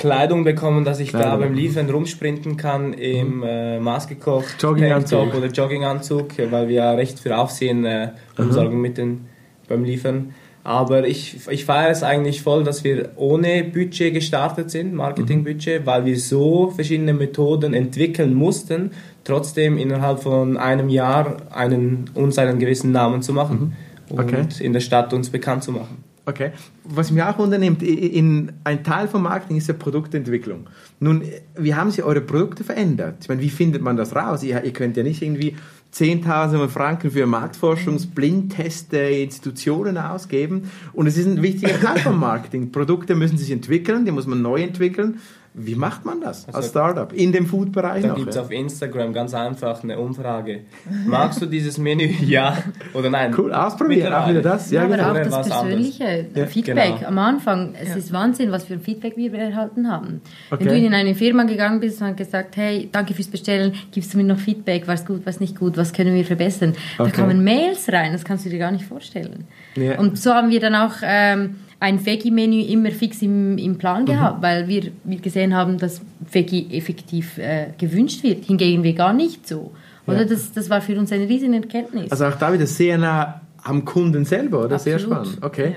Kleidung 0.02 0.44
bekommen, 0.44 0.85
dass 0.85 1.00
ich 1.00 1.12
da 1.12 1.18
Kleidung. 1.21 1.40
beim 1.40 1.54
Liefern 1.54 1.88
rumsprinten 1.88 2.56
kann 2.56 2.92
im 2.92 3.42
äh, 3.42 3.78
maßgekocht 3.78 4.61
Jogginganzug. 4.61 5.35
Oder 5.35 5.47
Jogginganzug, 5.47 6.28
weil 6.50 6.68
wir 6.68 6.75
ja 6.75 6.90
recht 6.92 7.18
für 7.18 7.38
Aufsehen 7.38 7.85
äh, 7.85 8.09
sorgen 8.50 8.80
mit 8.80 8.99
den, 8.99 9.26
beim 9.68 9.85
Liefern. 9.85 10.35
Aber 10.64 11.06
ich, 11.09 11.40
ich 11.50 11.64
feiere 11.64 11.90
es 11.90 12.02
eigentlich 12.02 12.42
voll, 12.42 12.62
dass 12.62 12.85
wir 12.85 13.11
ohne 13.16 13.64
Budget 13.64 14.14
gestartet 14.14 14.71
sind, 14.71 14.94
Marketingbudget, 14.94 15.87
weil 15.87 16.04
wir 16.04 16.18
so 16.18 16.71
verschiedene 16.71 17.12
Methoden 17.14 17.75
entwickeln 17.75 18.32
mussten, 18.35 18.90
trotzdem 19.25 19.76
innerhalb 19.78 20.21
von 20.23 20.56
einem 20.56 20.88
Jahr 20.88 21.37
einen, 21.50 22.11
uns 22.14 22.38
einen 22.38 22.59
gewissen 22.61 22.92
Namen 22.92 23.23
zu 23.23 23.32
machen 23.32 23.76
Okay. 24.11 24.40
und 24.40 24.61
in 24.61 24.73
der 24.73 24.80
Stadt 24.80 25.12
uns 25.14 25.30
bekannt 25.30 25.64
zu 25.64 25.73
machen. 25.73 26.04
Okay. 26.25 26.52
Was 26.85 27.11
mich 27.11 27.23
auch 27.23 27.38
unternimmt, 27.38 27.83
in, 27.83 28.52
ein 28.62 28.85
Teil 28.85 29.09
vom 29.09 29.23
Marketing 29.23 29.57
ist 29.57 29.67
ja 29.67 29.75
Produktentwicklung. 29.75 30.69
Nun, 31.00 31.23
wie 31.57 31.75
haben 31.75 31.91
Sie 31.91 32.02
eure 32.02 32.21
Produkte 32.21 32.62
verändert? 32.62 33.17
Ich 33.23 33.29
meine, 33.29 33.41
wie 33.41 33.50
findet 33.50 33.83
man 33.83 33.97
das 33.97 34.14
raus? 34.14 34.45
Ihr, 34.45 34.62
ihr 34.62 34.73
könnt 34.73 34.97
ja 34.97 35.02
nicht 35.02 35.21
irgendwie 35.21 35.57
10.000 35.93 36.69
Franken 36.69 37.11
für 37.11 37.26
Marktforschungsblindteste 37.26 38.97
Institutionen 38.97 39.99
ausgeben. 39.99 40.71
Und 40.93 41.07
es 41.07 41.19
ist 41.19 41.26
ein 41.26 41.43
wichtiger 41.43 41.79
Teil 41.81 41.99
vom 41.99 42.19
Marketing. 42.19 42.73
Produkte 42.73 43.14
müssen 43.14 43.37
sich 43.37 43.50
entwickeln, 43.50 44.05
die 44.05 44.12
muss 44.12 44.26
man 44.26 44.41
neu 44.41 44.62
entwickeln. 44.62 45.19
Wie 45.54 45.75
macht 45.75 46.04
man 46.06 46.21
das 46.23 46.47
als 46.47 46.54
Also- 46.56 46.68
Startup? 46.71 47.12
In 47.12 47.30
dem 47.30 47.44
Food-Bereich 47.47 48.02
Da 48.02 48.14
gibt 48.14 48.30
es 48.30 48.37
ja? 48.37 48.42
auf 48.42 48.50
Instagram 48.50 49.12
ganz 49.12 49.35
einfach 49.35 49.82
eine 49.82 49.99
Umfrage. 49.99 50.61
Magst 51.06 51.42
du 51.42 51.47
dieses 51.47 51.76
Menü? 51.78 52.09
Ja 52.23 52.56
oder 52.94 53.11
nein? 53.11 53.35
Cool, 53.37 53.52
ausprobieren, 53.52 54.12
auch 54.14 54.28
wieder 54.28 54.40
das. 54.40 54.71
Ja, 54.71 54.85
aber 54.85 54.97
genau. 54.97 55.11
auch 55.11 55.14
das 55.14 55.30
was 55.30 55.49
persönliche 55.50 56.26
Ja. 56.35 56.47
Feedback 56.47 56.94
Genau. 57.00 57.09
am 57.09 57.18
Anfang. 57.18 57.75
Es 57.78 57.94
ist 57.94 58.12
Wahnsinn, 58.12 58.50
was 58.50 58.64
für 58.64 58.75
ein 58.75 58.80
Feedback 58.80 59.16
wir 59.16 59.32
erhalten 59.35 59.90
haben. 59.90 60.23
Okay. 60.50 60.64
Wenn 60.64 60.80
du 60.80 60.87
in 60.87 60.94
eine 60.94 61.14
Firma 61.14 61.42
gegangen 61.44 61.80
bist 61.80 62.00
und 62.00 62.16
gesagt, 62.16 62.56
hey, 62.56 62.88
danke 62.90 63.12
fürs 63.12 63.28
Bestellen, 63.28 63.75
gibst 63.90 64.14
du 64.14 64.18
mir 64.18 64.25
noch 64.25 64.38
Feedback, 64.38 64.88
was 64.88 65.04
gut, 65.04 65.23
was 65.26 65.38
nicht 65.40 65.59
gut, 65.59 65.76
was 65.76 65.92
können 65.92 66.14
wir 66.14 66.25
verbessern? 66.25 66.73
Okay. 66.99 67.11
Da 67.11 67.16
kamen 67.16 67.44
Mails 67.44 67.92
rein, 67.92 68.12
das 68.12 68.25
kannst 68.25 68.47
du 68.47 68.49
dir 68.50 68.59
gar 68.59 68.71
nicht 68.71 68.85
vorstellen. 68.87 69.44
Ja. 69.76 69.99
Und 69.99 70.18
so 70.18 70.32
haben 70.32 70.49
wir 70.50 70.61
dann 70.61 70.75
auch 70.75 70.94
ähm, 71.02 71.56
ein 71.83 72.05
Veggie-Menü 72.07 72.61
immer 72.62 72.91
fix 72.93 73.21
im, 73.23 73.59
im 73.59 73.77
Plan 73.77 74.07
gehabt, 74.07 74.39
Mhm. 74.39 74.43
weil 74.43 74.69
wir, 74.69 74.83
wir 75.05 75.19
gesehen 75.19 75.55
haben, 75.55 75.79
dass 75.79 76.01
Veggie 76.31 76.69
effektiv 76.73 77.39
äh, 77.39 77.69
gewünscht 77.77 78.23
wird. 78.23 78.45
Hingegen 78.45 78.83
vegan 78.85 79.17
nicht 79.17 79.47
so. 79.49 79.73
Oder? 80.07 80.25
Das, 80.25 80.53
das 80.53 80.71
war 80.71 80.81
für 80.81 80.99
uns 80.99 81.12
eine 81.12 81.29
riesen 81.29 81.53
Erkenntnis. 81.55 82.11
Also 82.11 82.27
auch 82.27 82.37
da 82.37 82.53
wieder 82.53 82.67
sehr 82.67 82.99
nah 82.99 83.41
am 83.62 83.85
Kunden 83.85 84.25
selber, 84.25 84.65
oder? 84.65 84.79
Sehr 84.79 84.97
Absolut. 84.97 85.27
spannend. 85.27 85.45
Okay. 85.45 85.77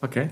Okay. 0.00 0.28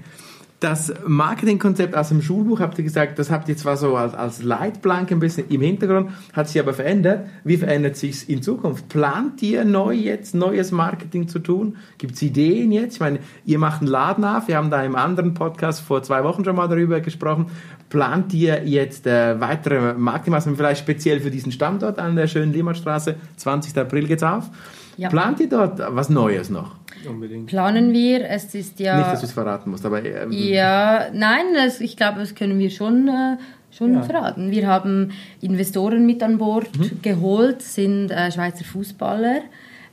Das 0.62 0.94
Marketingkonzept 1.04 1.96
aus 1.96 2.10
dem 2.10 2.22
Schulbuch, 2.22 2.60
habt 2.60 2.78
ihr 2.78 2.84
gesagt, 2.84 3.18
das 3.18 3.32
habt 3.32 3.48
ihr 3.48 3.56
zwar 3.56 3.76
so 3.76 3.96
als, 3.96 4.14
als 4.14 4.44
Leitplanke 4.44 5.12
ein 5.12 5.18
bisschen 5.18 5.48
im 5.48 5.60
Hintergrund, 5.60 6.12
hat 6.32 6.48
sich 6.48 6.60
aber 6.60 6.72
verändert. 6.72 7.26
Wie 7.42 7.56
verändert 7.56 7.96
sich 7.96 8.30
in 8.30 8.44
Zukunft? 8.44 8.88
Plant 8.88 9.42
ihr 9.42 9.64
neu 9.64 9.92
jetzt 9.92 10.36
neues 10.36 10.70
Marketing 10.70 11.26
zu 11.26 11.40
tun? 11.40 11.78
Gibt 11.98 12.14
es 12.14 12.22
Ideen 12.22 12.70
jetzt? 12.70 12.94
Ich 12.94 13.00
meine, 13.00 13.18
ihr 13.44 13.58
macht 13.58 13.80
einen 13.80 13.90
Laden 13.90 14.24
auf, 14.24 14.46
wir 14.46 14.56
haben 14.56 14.70
da 14.70 14.84
im 14.84 14.94
anderen 14.94 15.34
Podcast 15.34 15.80
vor 15.80 16.04
zwei 16.04 16.22
Wochen 16.22 16.44
schon 16.44 16.54
mal 16.54 16.68
darüber 16.68 17.00
gesprochen. 17.00 17.46
Plant 17.88 18.32
ihr 18.32 18.64
jetzt 18.64 19.08
äh, 19.08 19.40
weitere 19.40 19.94
Marketingmaßnahmen, 19.94 20.56
vielleicht 20.56 20.82
speziell 20.82 21.18
für 21.18 21.32
diesen 21.32 21.50
Standort 21.50 21.98
an 21.98 22.14
der 22.14 22.28
schönen 22.28 22.52
Limmatstraße? 22.52 23.16
20. 23.36 23.76
April 23.78 24.06
geht's 24.06 24.22
auf. 24.22 24.48
Ja. 24.96 25.08
Plant 25.08 25.40
ihr 25.40 25.48
dort 25.48 25.78
was 25.78 26.08
Neues 26.10 26.50
noch? 26.50 26.76
Unbedingt. 27.08 27.46
Planen 27.46 27.92
wir, 27.92 28.28
es 28.28 28.54
ist 28.54 28.78
ja... 28.78 28.96
Nicht, 28.98 29.08
dass 29.08 29.20
du 29.20 29.26
es 29.26 29.32
verraten 29.32 29.70
musst, 29.70 29.84
aber 29.86 30.04
ähm, 30.04 30.30
Ja, 30.30 31.06
nein, 31.12 31.46
das, 31.54 31.80
ich 31.80 31.96
glaube, 31.96 32.20
das 32.20 32.34
können 32.34 32.58
wir 32.58 32.70
schon, 32.70 33.08
äh, 33.08 33.36
schon 33.70 34.02
verraten. 34.04 34.50
Wir 34.50 34.66
haben 34.66 35.12
Investoren 35.40 36.04
mit 36.06 36.22
an 36.22 36.38
Bord 36.38 36.68
Mhm. 36.78 37.02
geholt, 37.02 37.62
sind 37.62 38.10
äh, 38.10 38.30
Schweizer 38.30 38.64
Fußballer. 38.64 39.40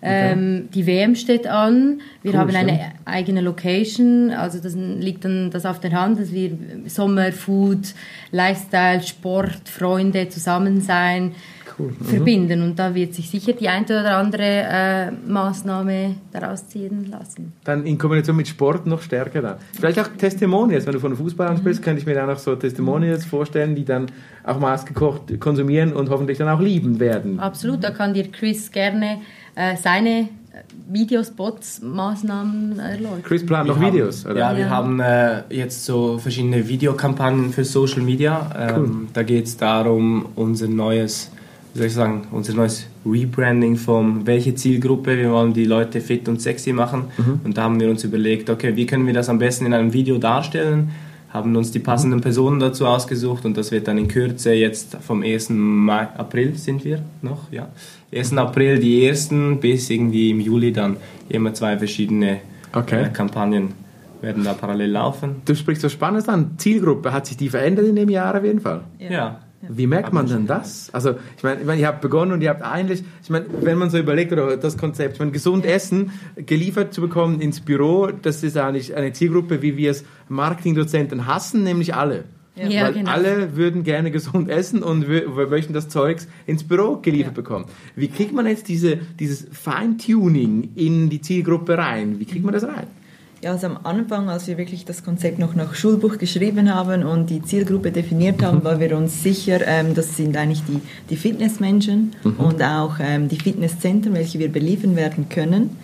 Ähm, 0.02 0.70
die 0.74 0.88
WM 0.88 1.16
steht 1.16 1.46
an. 1.48 2.00
Wir 2.22 2.32
Cool, 2.34 2.38
haben 2.40 2.56
eine 2.56 2.70
stimmt. 2.74 2.84
eigene 3.06 3.42
Location. 3.42 4.32
Also 4.32 4.60
das 4.60 4.76
liegt 4.76 5.26
dann 5.26 5.52
das 5.52 5.66
auf 5.66 5.80
der 5.80 5.92
Hand, 5.92 6.20
dass 6.20 6.32
wir 6.32 6.52
Sommer, 6.88 7.32
Food, 7.32 7.94
Lifestyle, 8.32 9.02
Sport, 9.02 9.68
Freunde, 9.68 10.30
Zusammensein 10.30 11.34
Cool. 11.78 11.94
Mhm. 11.98 12.06
verbinden. 12.06 12.62
Und 12.62 12.78
da 12.78 12.94
wird 12.94 13.14
sich 13.14 13.30
sicher 13.30 13.54
die 13.54 13.70
eine 13.70 13.86
oder 13.86 14.18
andere 14.18 14.44
äh, 14.44 15.12
Maßnahme 15.28 16.16
daraus 16.32 16.68
ziehen 16.68 17.08
lassen. 17.10 17.54
dann 17.64 17.86
in 17.86 17.98
Kombination 17.98 18.36
mit 18.36 18.48
Sport 18.50 18.86
noch 18.86 19.02
stärker 19.02 19.42
dann. 19.42 19.56
Vielleicht 19.74 19.98
auch 20.00 20.08
Testimonials, 20.18 20.86
wenn 20.86 20.94
du 20.94 21.00
von 21.00 21.16
Fußball 21.16 21.48
ansprichst, 21.48 21.82
könnte 21.82 22.02
ich 22.02 22.06
mir 22.06 22.16
dann 22.16 22.30
auch 22.30 22.38
so 22.38 22.54
Testimonials 22.56 23.24
vorstellen, 23.26 23.76
die 23.76 23.86
dann 23.86 24.08
auch 24.44 24.60
maßgekocht 24.60 25.40
konsumieren 25.40 25.94
und 25.94 26.10
hoffentlich 26.10 26.38
dann 26.38 26.50
auch 26.50 26.60
lieben 26.60 27.00
werden. 27.00 27.40
Absolut, 27.40 27.82
da 27.84 27.92
kann 27.92 28.14
dir 28.14 28.30
Chris 28.30 28.72
gerne 28.72 29.18
äh, 29.60 29.76
seine 29.76 30.10
äh, 30.20 30.26
Videospots, 30.90 31.82
Maßnahmen 31.82 32.80
erläutern. 32.80 33.24
Chris 33.24 33.46
plant 33.46 33.68
noch 33.68 33.80
Wir 33.80 33.88
Videos, 33.92 34.24
haben, 34.26 34.32
oder? 34.32 34.40
Ja, 34.40 34.56
wir 34.58 34.64
Ja. 34.66 34.70
haben 34.70 35.00
äh, 35.00 35.44
jetzt 35.50 35.86
so 35.86 36.18
verschiedene 36.18 36.68
Videokampagnen 36.68 37.52
für 37.52 37.64
Social 37.66 38.02
Media. 38.02 38.34
Ähm, 38.78 39.08
Da 39.14 39.24
geht 39.24 39.46
es 39.46 39.58
darum, 39.58 40.26
unser 40.36 40.68
neues, 40.68 41.30
wie 41.74 41.80
soll 41.80 41.88
ich 41.88 41.94
sagen, 41.94 42.28
unser 42.32 42.54
neues 42.54 42.86
Rebranding 43.06 43.76
von 43.76 44.26
welche 44.26 44.56
Zielgruppe, 44.56 45.18
wir 45.18 45.32
wollen 45.32 45.54
die 45.54 45.66
Leute 45.66 46.00
fit 46.02 46.28
und 46.30 46.42
sexy 46.42 46.72
machen. 46.74 47.06
Und 47.44 47.58
da 47.58 47.64
haben 47.64 47.80
wir 47.80 47.90
uns 47.90 48.04
überlegt, 48.04 48.50
okay, 48.50 48.76
wie 48.76 48.86
können 48.86 49.06
wir 49.08 49.14
das 49.14 49.30
am 49.30 49.40
besten 49.40 49.66
in 49.66 49.74
einem 49.74 49.92
Video 49.94 50.18
darstellen? 50.18 50.90
Haben 51.32 51.56
uns 51.56 51.72
die 51.72 51.80
passenden 51.80 52.22
Personen 52.22 52.60
dazu 52.60 52.88
ausgesucht 52.88 53.46
und 53.46 53.56
das 53.56 53.72
wird 53.72 53.88
dann 53.88 53.98
in 53.98 54.08
Kürze 54.08 54.54
jetzt 54.54 54.98
vom 55.02 55.22
1. 55.22 55.50
Mai, 55.52 56.08
April 56.18 56.56
sind 56.56 56.84
wir 56.84 57.04
noch, 57.22 57.52
ja. 57.52 57.68
1. 58.12 58.34
April 58.38 58.80
die 58.80 59.06
ersten 59.06 59.60
bis 59.60 59.90
irgendwie 59.90 60.32
im 60.32 60.40
Juli 60.40 60.74
dann 60.74 60.98
immer 61.30 61.54
zwei 61.54 61.78
verschiedene 61.78 62.40
Okay. 62.74 63.04
äh, 63.04 63.10
Kampagnen 63.10 63.74
werden 64.22 64.44
da 64.44 64.54
parallel 64.54 64.92
laufen. 64.92 65.42
Du 65.46 65.56
sprichst 65.56 65.82
so 65.82 65.90
Spannendes 65.90 66.28
an. 66.28 66.52
Zielgruppe, 66.58 67.14
hat 67.14 67.26
sich 67.26 67.38
die 67.38 67.50
verändert 67.50 67.86
in 67.88 67.96
dem 67.96 68.10
Jahr 68.10 68.36
auf 68.36 68.44
jeden 68.44 68.60
Fall? 68.60 68.82
Ja. 68.98 69.40
Wie 69.68 69.88
merkt 69.88 70.14
man 70.14 70.28
denn 70.28 70.48
das? 70.48 70.90
Also, 70.94 71.16
ich 71.36 71.44
meine, 71.44 71.60
ich 71.60 71.68
meine, 71.68 71.82
ihr 71.82 71.88
habt 71.88 72.02
begonnen 72.02 72.32
und 72.32 72.42
ihr 72.42 72.50
habt 72.50 72.62
eigentlich, 72.62 73.04
ich 73.22 73.30
meine, 73.30 73.46
wenn 73.62 73.78
man 73.78 73.90
so 73.90 73.98
überlegt, 73.98 74.32
oder 74.32 74.56
das 74.56 74.78
Konzept, 74.78 75.16
ich 75.16 75.20
meine, 75.20 75.32
gesund 75.32 75.66
Essen 75.66 76.12
geliefert 76.38 76.94
zu 76.94 77.02
bekommen 77.02 77.42
ins 77.42 77.60
Büro, 77.60 78.08
das 78.08 78.42
ist 78.44 78.56
eigentlich 78.58 78.96
eine 78.96 79.12
Zielgruppe, 79.12 79.62
wie 79.62 79.76
wir 79.76 79.92
es 79.92 80.06
Marketingdozenten 80.30 81.28
hassen, 81.28 81.64
nämlich 81.64 81.94
alle. 81.94 82.24
Ja, 82.56 82.86
Weil 82.86 82.94
genau. 82.94 83.12
alle 83.12 83.56
würden 83.56 83.84
gerne 83.84 84.12
gesund 84.12 84.50
essen 84.50 84.84
und 84.84 85.08
wir, 85.08 85.36
wir 85.38 85.48
möchten 85.48 85.74
das 85.74 85.88
Zeugs 85.88 86.28
ins 86.46 86.64
Büro 86.64 86.98
geliefert 86.98 87.34
bekommen. 87.34 87.66
Wie 87.96 88.10
kriegt 88.10 88.34
man 88.34 88.46
jetzt 88.48 88.68
diese, 88.68 88.98
dieses 89.20 89.48
Feintuning 89.52 90.72
in 90.76 91.10
die 91.10 91.22
Zielgruppe 91.22 91.78
rein? 91.78 92.20
Wie 92.20 92.26
kriegt 92.26 92.44
man 92.44 92.54
das 92.54 92.64
rein? 92.64 92.88
Ja, 93.42 93.52
also 93.52 93.68
am 93.68 93.80
Anfang, 93.84 94.30
als 94.30 94.48
wir 94.48 94.58
wirklich 94.58 94.84
das 94.84 95.06
Konzept 95.06 95.40
noch 95.40 95.56
nach 95.56 95.74
Schulbuch 95.74 96.18
geschrieben 96.18 96.74
haben 96.74 97.04
und 97.04 97.30
die 97.30 97.42
Zielgruppe 97.42 97.90
definiert 97.90 98.44
haben, 98.44 98.66
waren 98.66 98.82
wir 98.82 98.98
uns 98.98 99.24
sicher, 99.24 99.66
ähm, 99.66 99.96
das 99.96 100.18
sind 100.18 100.36
eigentlich 100.36 100.64
die, 100.68 100.82
die 101.10 101.16
Fitnessmenschen 101.16 102.12
und 102.38 102.62
auch 102.62 102.96
ähm, 103.00 103.30
die 103.30 103.38
Fitnesszentren, 103.38 104.14
welche 104.14 104.40
wir 104.40 104.52
beliefern 104.52 104.98
werden 104.98 105.30
können. 105.30 105.78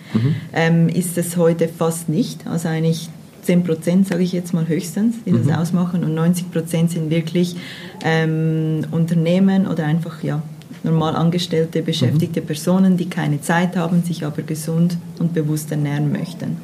Ähm, 0.52 0.90
ist 0.90 1.16
es 1.16 1.38
heute 1.38 1.68
fast 1.68 2.10
nicht, 2.10 2.46
also 2.46 2.68
eigentlich 2.68 3.08
10 3.40 3.64
Prozent, 3.64 4.06
sage 4.06 4.22
ich 4.22 4.32
jetzt 4.32 4.52
mal 4.52 4.68
höchstens, 4.68 5.16
die 5.24 5.32
das 5.32 5.48
ausmachen 5.56 6.04
und 6.04 6.14
90 6.14 6.50
Prozent 6.50 6.90
sind 6.90 7.08
wirklich 7.08 7.56
ähm, 8.04 8.84
Unternehmen 8.90 9.66
oder 9.66 9.86
einfach, 9.86 10.22
ja, 10.22 10.42
normal 10.82 11.16
angestellte, 11.16 11.80
beschäftigte 11.80 12.42
Personen, 12.42 12.98
die 12.98 13.08
keine 13.08 13.40
Zeit 13.40 13.76
haben, 13.76 14.02
sich 14.02 14.26
aber 14.26 14.42
gesund 14.42 14.98
und 15.18 15.32
bewusst 15.32 15.70
ernähren 15.70 16.12
möchten. 16.12 16.58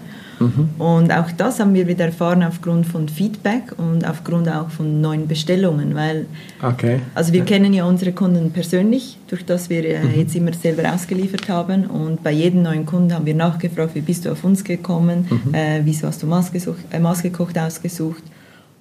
Und 0.79 1.13
auch 1.13 1.31
das 1.31 1.61
haben 1.61 1.75
wir 1.75 1.87
wieder 1.87 2.07
erfahren 2.07 2.43
aufgrund 2.43 2.87
von 2.87 3.09
Feedback 3.09 3.75
und 3.77 4.09
aufgrund 4.09 4.49
auch 4.49 4.71
von 4.71 5.01
neuen 5.01 5.27
Bestellungen, 5.29 5.95
weil 5.95 6.27
Okay. 6.63 7.01
also 7.15 7.33
wir 7.33 7.45
kennen 7.45 7.73
ja 7.73 7.85
unsere 7.85 8.13
Kunden 8.13 8.51
persönlich, 8.53 9.19
durch 9.29 9.45
das 9.45 9.71
wir 9.71 9.85
äh, 9.85 10.01
jetzt 10.17 10.35
immer 10.35 10.53
selber 10.53 10.93
ausgeliefert 10.93 11.49
haben. 11.49 11.87
Und 11.87 12.23
bei 12.23 12.33
jedem 12.33 12.63
neuen 12.63 12.87
Kunden 12.87 13.13
haben 13.15 13.27
wir 13.27 13.35
nachgefragt, 13.35 13.95
wie 13.95 14.01
bist 14.01 14.25
du 14.25 14.33
auf 14.33 14.45
uns 14.45 14.63
gekommen, 14.65 15.27
äh, 15.53 15.81
wieso 15.85 16.07
hast 16.07 16.23
du 16.23 16.27
Maßgesucht, 16.27 16.85
äh, 16.91 16.99
maßgekocht 16.99 17.59
ausgesucht 17.59 18.23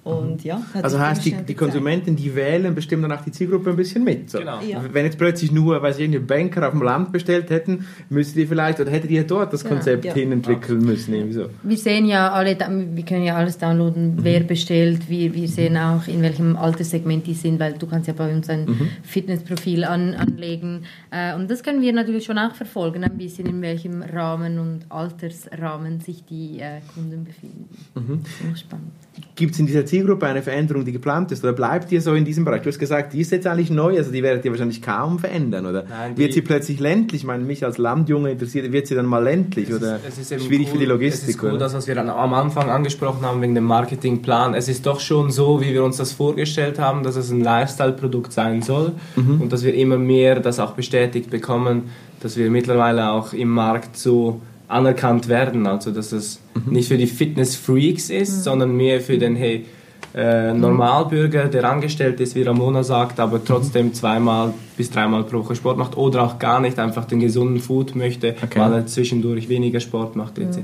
und 0.04 0.42
ja. 0.42 0.60
hat 0.74 0.82
Also 0.82 0.98
heißt, 0.98 1.24
die, 1.24 1.32
die. 1.32 1.54
Konsumenten, 1.54 2.16
die 2.16 2.34
wählen, 2.34 2.74
bestimmen 2.74 3.02
dann 3.02 3.12
auch 3.12 3.24
die 3.24 3.30
Zielgruppe 3.30 3.70
ein 3.70 3.76
bisschen 3.76 4.02
mit. 4.02 4.28
So. 4.30 4.38
Genau. 4.40 4.60
Ja. 4.60 4.82
Wenn 4.92 5.04
jetzt 5.04 5.16
plötzlich 5.16 5.52
nur, 5.52 5.80
weiß 5.80 5.96
ich, 5.96 6.02
irgendeine 6.02 6.26
Banker 6.26 6.66
auf 6.66 6.72
dem 6.72 6.82
Land 6.82 7.12
bestellt 7.12 7.50
hätten, 7.50 7.86
müsstet 8.10 8.36
ihr 8.38 8.48
vielleicht, 8.48 8.80
oder 8.80 8.90
hättet 8.90 9.10
ihr 9.12 9.22
dort 9.24 9.52
das 9.52 9.64
Konzept 9.64 10.04
Ja. 10.04 10.12
hinentwickeln 10.14 10.80
müssen. 10.80 11.14
Irgendwie 11.14 11.34
so. 11.34 11.46
Wir 11.62 11.76
sehen 11.76 12.06
ja 12.06 12.32
alle, 12.32 12.56
wir 12.58 13.04
können 13.04 13.22
ja 13.24 13.36
alles 13.36 13.58
downloaden, 13.58 14.18
wer 14.22 14.40
bestellt. 14.40 15.08
Wir, 15.08 15.32
wir 15.34 15.46
sehen 15.48 15.76
auch, 15.76 16.08
in 16.08 16.20
welchem 16.22 16.56
Alterssegment 16.56 17.26
die 17.26 17.34
sind, 17.34 17.60
weil 17.60 17.74
du 17.74 17.86
kannst 17.86 18.08
ja 18.08 18.14
bei 18.14 18.32
uns 18.34 18.48
ein 18.50 18.90
Fitnessprofil 19.04 19.84
an, 19.84 20.14
anlegen. 20.14 20.82
Äh, 21.10 21.34
Und 21.36 21.48
das 21.50 21.62
können 21.62 21.80
wir 21.80 21.92
natürlich 21.92 22.24
schon 22.24 22.38
auch 22.38 22.54
verfolgen, 22.56 23.04
ein 23.04 23.16
bisschen 23.16 23.46
in 23.46 23.62
welchem 23.62 24.02
Rahmen 24.02 24.58
und 24.58 24.80
Altersrahmen 24.88 26.00
sich 26.00 26.24
die 26.24 26.58
äh, 26.58 26.80
Kunden 26.94 27.24
befinden. 27.24 27.68
Auch 27.94 28.56
spannend. 28.56 28.90
Gibt 29.36 29.52
es 29.54 29.60
in 29.60 29.66
dieser 29.66 29.84
Zielgruppe 29.92 30.26
eine 30.26 30.40
Veränderung, 30.40 30.86
die 30.86 30.92
geplant 30.92 31.32
ist? 31.32 31.44
Oder 31.44 31.52
bleibt 31.52 31.92
ihr 31.92 32.00
so 32.00 32.14
in 32.14 32.24
diesem 32.24 32.46
Bereich? 32.46 32.62
Du 32.62 32.68
hast 32.70 32.78
gesagt, 32.78 33.12
die 33.12 33.20
ist 33.20 33.30
jetzt 33.30 33.46
eigentlich 33.46 33.68
neu, 33.68 33.98
also 33.98 34.10
die 34.10 34.22
werdet 34.22 34.42
ihr 34.46 34.50
wahrscheinlich 34.50 34.80
kaum 34.80 35.18
verändern. 35.18 35.66
Oder 35.66 35.84
Nein, 35.86 36.16
wird 36.16 36.32
sie 36.32 36.40
plötzlich 36.40 36.80
ländlich? 36.80 37.20
Ich 37.20 37.26
meine, 37.26 37.44
mich 37.44 37.62
als 37.62 37.76
Landjunge 37.76 38.30
interessiert, 38.30 38.72
wird 38.72 38.86
sie 38.86 38.94
dann 38.94 39.04
mal 39.04 39.22
ländlich? 39.22 39.70
oder 39.72 40.00
Es 40.08 40.16
ist 40.16 40.32
eben 40.32 40.40
schwierig 40.42 40.68
cool, 40.68 40.72
für 40.72 40.78
die 40.78 40.86
Logistik? 40.86 41.28
Es 41.28 41.34
ist 41.36 41.42
cool, 41.42 41.50
oder? 41.50 41.58
das, 41.58 41.74
was 41.74 41.86
wir 41.88 41.94
dann 41.94 42.08
am 42.08 42.32
Anfang 42.32 42.70
angesprochen 42.70 43.20
haben 43.26 43.42
wegen 43.42 43.54
dem 43.54 43.64
Marketingplan. 43.64 44.54
Es 44.54 44.68
ist 44.68 44.86
doch 44.86 44.98
schon 44.98 45.30
so, 45.30 45.60
wie 45.60 45.74
wir 45.74 45.84
uns 45.84 45.98
das 45.98 46.12
vorgestellt 46.12 46.78
haben, 46.78 47.02
dass 47.02 47.16
es 47.16 47.30
ein 47.30 47.42
Lifestyle-Produkt 47.42 48.32
sein 48.32 48.62
soll 48.62 48.92
Mhm. 49.16 49.42
und 49.42 49.52
dass 49.52 49.62
wir 49.62 49.74
immer 49.74 49.98
mehr 49.98 50.40
das 50.40 50.58
auch 50.58 50.72
bestätigt 50.72 51.28
bekommen, 51.28 51.90
dass 52.20 52.38
wir 52.38 52.50
mittlerweile 52.50 53.10
auch 53.10 53.34
im 53.34 53.50
Markt 53.50 53.98
so 53.98 54.40
anerkannt 54.68 55.28
werden. 55.28 55.66
Also, 55.66 55.90
dass 55.90 56.12
es 56.12 56.40
Mhm. 56.54 56.72
nicht 56.72 56.88
für 56.88 56.96
die 56.96 57.06
Fitness-Freaks 57.06 58.08
ist, 58.08 58.42
sondern 58.44 58.74
mehr 58.74 59.02
für 59.02 59.18
den, 59.18 59.36
hey, 59.36 59.66
äh, 60.14 60.52
Normalbürger, 60.52 61.46
der 61.46 61.64
angestellt 61.70 62.20
ist, 62.20 62.34
wie 62.34 62.42
Ramona 62.42 62.82
sagt, 62.82 63.18
aber 63.20 63.42
trotzdem 63.44 63.94
zweimal 63.94 64.52
bis 64.76 64.90
dreimal 64.90 65.24
pro 65.24 65.38
Woche 65.38 65.54
Sport 65.56 65.78
macht 65.78 65.96
oder 65.96 66.22
auch 66.22 66.38
gar 66.38 66.60
nicht 66.60 66.78
einfach 66.78 67.04
den 67.04 67.20
gesunden 67.20 67.60
Food 67.60 67.94
möchte, 67.94 68.34
Okay. 68.42 68.58
weil 68.60 68.72
er 68.72 68.86
zwischendurch 68.86 69.48
weniger 69.48 69.80
Sport 69.80 70.16
macht 70.16 70.38
etc. 70.38 70.58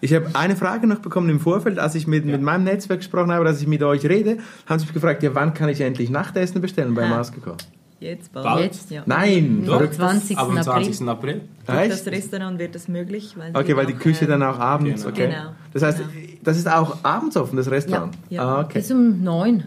Ich 0.00 0.14
habe 0.14 0.26
eine 0.34 0.56
Frage 0.56 0.86
noch 0.86 0.98
bekommen 1.00 1.28
im 1.28 1.40
Vorfeld, 1.40 1.78
als 1.78 1.94
ich 1.94 2.06
mit, 2.06 2.24
mit 2.24 2.40
meinem 2.42 2.64
Netzwerk 2.64 3.00
gesprochen 3.00 3.32
habe, 3.32 3.46
als 3.46 3.60
ich 3.60 3.66
mit 3.66 3.82
euch 3.82 4.04
rede, 4.06 4.38
haben 4.66 4.78
sie 4.78 4.86
mich 4.86 4.94
gefragt, 4.94 5.22
ja, 5.22 5.34
wann 5.34 5.54
kann 5.54 5.68
ich 5.68 5.80
endlich 5.80 6.10
Nachtessen 6.10 6.60
bestellen 6.60 6.94
bei 6.94 7.04
Ah. 7.04 7.08
Maßgekocht? 7.08 7.66
Jetzt 8.00 8.32
bald. 8.32 8.44
Bald? 8.44 8.64
Jetzt, 8.64 8.90
ja. 8.90 9.02
Nein! 9.06 9.62
Doch. 9.64 9.74
verrückt. 9.76 9.94
20. 9.94 10.36
Ab 10.36 10.48
dem 10.48 10.58
April. 10.58 10.84
20. 10.92 11.08
April. 11.08 11.40
Durch 11.66 11.88
das? 11.88 12.06
Restaurant 12.06 12.58
wird 12.58 12.74
das 12.74 12.88
möglich. 12.88 13.34
Weil 13.38 13.50
Okay, 13.56 13.74
weil 13.76 13.86
die 13.86 13.94
Küche 13.94 14.24
ähm, 14.24 14.30
dann 14.32 14.42
auch 14.42 14.58
abends, 14.58 15.02
Genau. 15.04 15.14
okay. 15.14 15.26
Genau. 15.28 15.50
Das 15.72 15.82
heißt, 15.82 15.98
Genau. 15.98 16.10
Das 16.44 16.56
ist 16.58 16.68
auch 16.70 16.98
abends 17.02 17.36
offen, 17.36 17.56
das 17.56 17.70
Restaurant? 17.70 18.14
Ja, 18.30 18.42
ja. 18.42 18.48
Ah, 18.48 18.60
okay. 18.62 18.78
Bis 18.78 18.90
um 18.90 19.22
neun 19.22 19.64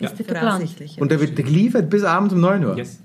Ja. 0.00 0.08
ist 0.10 0.18
der. 0.18 0.36
Voraussichtlich. 0.36 0.96
ja. 0.96 1.02
Und 1.02 1.10
da 1.12 1.20
wird 1.20 1.36
geliefert 1.36 1.88
bis 1.90 2.04
abends 2.04 2.34
um 2.34 2.40
9 2.40 2.64
Uhr? 2.64 2.76
Yes. 2.76 3.00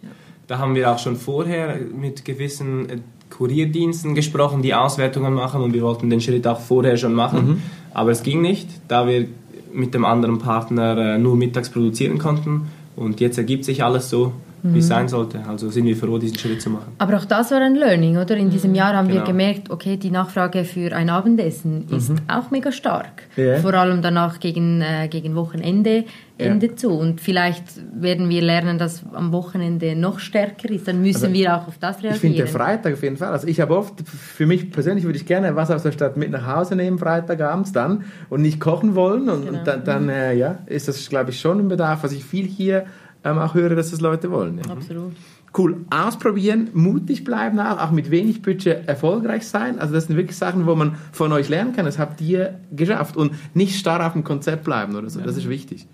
Da 0.47 0.59
haben 0.59 0.75
wir 0.75 0.91
auch 0.91 0.99
schon 0.99 1.15
vorher 1.17 1.77
mit 1.77 2.23
gewissen 2.25 2.89
äh, 2.89 2.97
Kurierdiensten 3.29 4.15
gesprochen, 4.15 4.61
die 4.61 4.73
Auswertungen 4.73 5.33
machen 5.33 5.61
und 5.61 5.73
wir 5.73 5.81
wollten 5.81 6.09
den 6.09 6.21
Schritt 6.21 6.47
auch 6.47 6.59
vorher 6.59 6.95
schon 6.97 7.13
machen. 7.13 7.61
Aber 7.93 8.11
es 8.11 8.23
ging 8.23 8.41
nicht, 8.41 8.67
da 8.87 9.05
wir 9.07 9.27
mit 9.73 9.93
dem 9.93 10.05
anderen 10.05 10.39
Partner 10.39 11.15
äh, 11.15 11.17
nur 11.17 11.35
mittags 11.35 11.69
produzieren 11.69 12.17
konnten. 12.17 12.67
Und 12.95 13.19
jetzt 13.19 13.37
ergibt 13.37 13.65
sich 13.65 13.83
alles 13.83 14.09
so, 14.09 14.31
wie 14.73 14.79
es 14.79 14.87
sein 14.87 15.07
sollte. 15.07 15.43
Also 15.47 15.69
sind 15.69 15.85
wir 15.85 15.95
froh, 15.95 16.17
diesen 16.17 16.37
Schritt 16.37 16.61
zu 16.61 16.69
machen. 16.69 16.93
Aber 16.97 17.17
auch 17.17 17.25
das 17.25 17.51
war 17.51 17.59
ein 17.61 17.75
Learning, 17.75 18.17
oder? 18.17 18.35
In 18.37 18.49
diesem 18.49 18.73
Jahr 18.75 18.95
haben 18.95 19.07
wir 19.07 19.15
Genau. 19.15 19.25
gemerkt, 19.27 19.69
okay, 19.69 19.97
die 19.97 20.11
Nachfrage 20.11 20.63
für 20.63 20.95
ein 20.95 21.09
Abendessen 21.09 21.87
ist 21.89 22.11
auch 22.27 22.51
mega 22.51 22.71
stark. 22.71 23.23
Ja. 23.35 23.57
Vor 23.57 23.73
allem 23.73 24.01
danach 24.01 24.39
gegen, 24.39 24.81
äh, 24.81 25.07
gegen 25.09 25.35
Wochenende 25.35 26.05
Ende 26.39 26.75
zu. 26.75 26.91
Und 26.91 27.19
vielleicht 27.19 27.63
werden 27.99 28.29
wir 28.29 28.43
lernen, 28.43 28.77
dass 28.77 29.03
am 29.11 29.31
Wochenende 29.31 29.95
noch 29.95 30.19
stärker 30.19 30.69
ist. 30.69 30.87
Dann 30.87 31.01
müssen 31.01 31.33
wir 31.33 31.55
auch 31.57 31.67
auf 31.67 31.79
das 31.79 31.95
Ich 31.97 32.01
finde 32.03 32.13
reagieren. 32.13 32.35
der 32.35 32.47
Freitag 32.47 32.93
auf 32.93 33.01
jeden 33.01 33.17
Fall. 33.17 33.29
Also 33.31 33.47
ich 33.47 33.59
habe 33.59 33.75
oft, 33.75 34.07
für 34.07 34.45
mich 34.45 34.69
persönlich 34.69 35.03
würde 35.03 35.17
ich 35.17 35.25
gerne 35.25 35.55
was 35.55 35.71
aus 35.71 35.81
der 35.81 35.91
Stadt 35.91 36.15
mit 36.15 36.29
nach 36.29 36.45
Hause 36.45 36.75
nehmen, 36.75 36.99
Freitagabends 36.99 37.71
dann 37.71 38.03
und 38.29 38.43
nicht 38.43 38.59
kochen 38.59 38.93
wollen. 38.93 39.29
Und, 39.29 39.49
und 39.49 39.65
dann, 39.65 39.83
dann 39.83 40.09
äh, 40.09 40.35
ja, 40.35 40.59
ist 40.67 40.87
das, 40.87 41.09
glaube 41.09 41.31
ich, 41.31 41.39
schon 41.39 41.57
ein 41.59 41.69
Bedarf, 41.69 42.03
was 42.03 42.11
ich 42.11 42.23
viel 42.23 42.45
hier 42.45 42.85
ähm, 43.27 43.37
auch 43.39 43.53
höre, 43.53 43.75
dass 43.75 43.91
das 43.91 44.01
Leute 44.01 44.31
wollen. 44.31 44.59
Ja. 44.59 44.71
Absolut. 44.71 45.13
Cool, 45.57 45.85
ausprobieren, 45.89 46.69
mutig 46.73 47.23
bleiben 47.23 47.59
auch, 47.59 47.79
auch 47.79 47.91
mit 47.91 48.11
wenig 48.11 48.41
Budget 48.41 48.87
erfolgreich 48.87 49.47
sein. 49.47 49.79
Also 49.79 49.93
das 49.93 50.05
sind 50.05 50.15
wirklich 50.15 50.37
Sachen, 50.37 50.67
wo 50.67 50.75
man 50.75 50.97
von 51.11 51.31
euch 51.31 51.49
lernen 51.49 51.73
kann. 51.73 51.85
Das 51.85 51.97
habt 51.97 52.21
ihr 52.21 52.59
geschafft. 52.71 53.17
Und 53.17 53.31
nicht 53.55 53.75
starr 53.75 54.05
auf 54.05 54.13
dem 54.13 54.23
Konzept 54.23 54.63
bleiben 54.65 54.95
oder 54.95 55.09
so. 55.09 55.19
Das 55.21 55.37
ist 55.37 55.49
wichtig. 55.49 55.87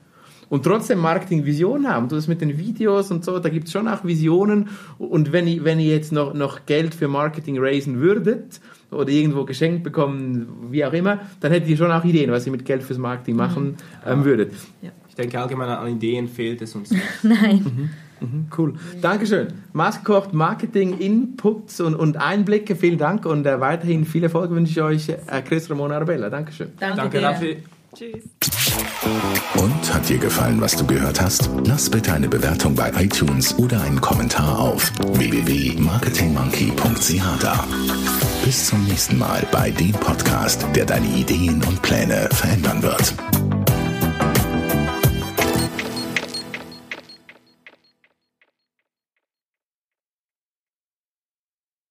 Und 0.49 0.63
trotzdem 0.63 0.99
Marketing-Vision 0.99 1.87
haben. 1.87 2.09
Du 2.09 2.15
das 2.15 2.27
mit 2.27 2.41
den 2.41 2.57
Videos 2.57 3.09
und 3.09 3.23
so, 3.23 3.39
da 3.39 3.49
gibt 3.49 3.67
es 3.67 3.73
schon 3.73 3.87
auch 3.87 4.03
Visionen. 4.03 4.69
Und 4.97 5.31
wenn 5.31 5.47
ihr, 5.47 5.63
wenn 5.63 5.79
ihr 5.79 5.95
jetzt 5.95 6.11
noch, 6.11 6.33
noch 6.33 6.65
Geld 6.65 6.93
für 6.93 7.07
Marketing 7.07 7.57
raisen 7.57 7.99
würdet 7.99 8.59
oder 8.91 9.09
irgendwo 9.09 9.45
geschenkt 9.45 9.83
bekommen, 9.83 10.67
wie 10.71 10.83
auch 10.85 10.93
immer, 10.93 11.21
dann 11.39 11.51
hättet 11.51 11.69
ihr 11.69 11.77
schon 11.77 11.91
auch 11.91 12.03
Ideen, 12.03 12.31
was 12.31 12.45
ihr 12.45 12.51
mit 12.51 12.65
Geld 12.65 12.83
fürs 12.83 12.99
Marketing 12.99 13.35
machen 13.35 13.77
ähm, 14.05 14.25
würdet. 14.25 14.51
Ich 15.13 15.15
denke 15.15 15.39
allgemein 15.39 15.69
an 15.69 15.87
Ideen 15.87 16.27
fehlt 16.27 16.63
es 16.63 16.73
uns 16.73 16.89
nicht. 16.89 17.03
Nein. 17.23 17.91
Mhm, 18.19 18.47
Cool. 18.57 18.73
Dankeschön. 18.99 19.49
Maßgekocht 19.73 20.33
Marketing, 20.33 20.97
Inputs 20.97 21.79
und, 21.81 21.93
und 21.93 22.17
Einblicke. 22.17 22.75
Vielen 22.75 22.97
Dank 22.97 23.27
und 23.27 23.45
äh, 23.45 23.59
weiterhin 23.59 24.05
viel 24.05 24.23
Erfolg 24.23 24.49
wünsche 24.49 24.71
ich 24.71 24.81
euch, 24.81 25.09
äh, 25.09 25.17
Chris 25.47 25.69
Ramona 25.69 25.97
Arabella. 25.97 26.31
Dankeschön. 26.31 26.69
Danke, 26.79 26.97
Danke, 26.97 27.19
dir. 27.19 27.27
Raffi. 27.27 27.57
Tschüss. 27.93 28.23
Und 29.61 29.93
hat 29.93 30.09
dir 30.09 30.17
gefallen, 30.17 30.59
was 30.59 30.75
du 30.75 30.87
gehört 30.87 31.21
hast? 31.21 31.47
Lass 31.67 31.91
bitte 31.91 32.11
eine 32.13 32.27
Bewertung 32.27 32.73
bei 32.73 32.91
iTunes 32.97 33.55
oder 33.59 33.79
einen 33.83 34.01
Kommentar 34.01 34.57
auf 34.57 34.91
www.marketingmonkey.ch 34.99 37.21
da. 37.39 37.63
Bis 38.43 38.65
zum 38.67 38.83
nächsten 38.85 39.19
Mal 39.19 39.45
bei 39.51 39.69
dem 39.69 39.91
Podcast, 39.91 40.65
der 40.75 40.85
deine 40.85 41.05
Ideen 41.07 41.61
und 41.65 41.79
Pläne 41.83 42.29
verändern 42.31 42.81
wird. 42.81 43.13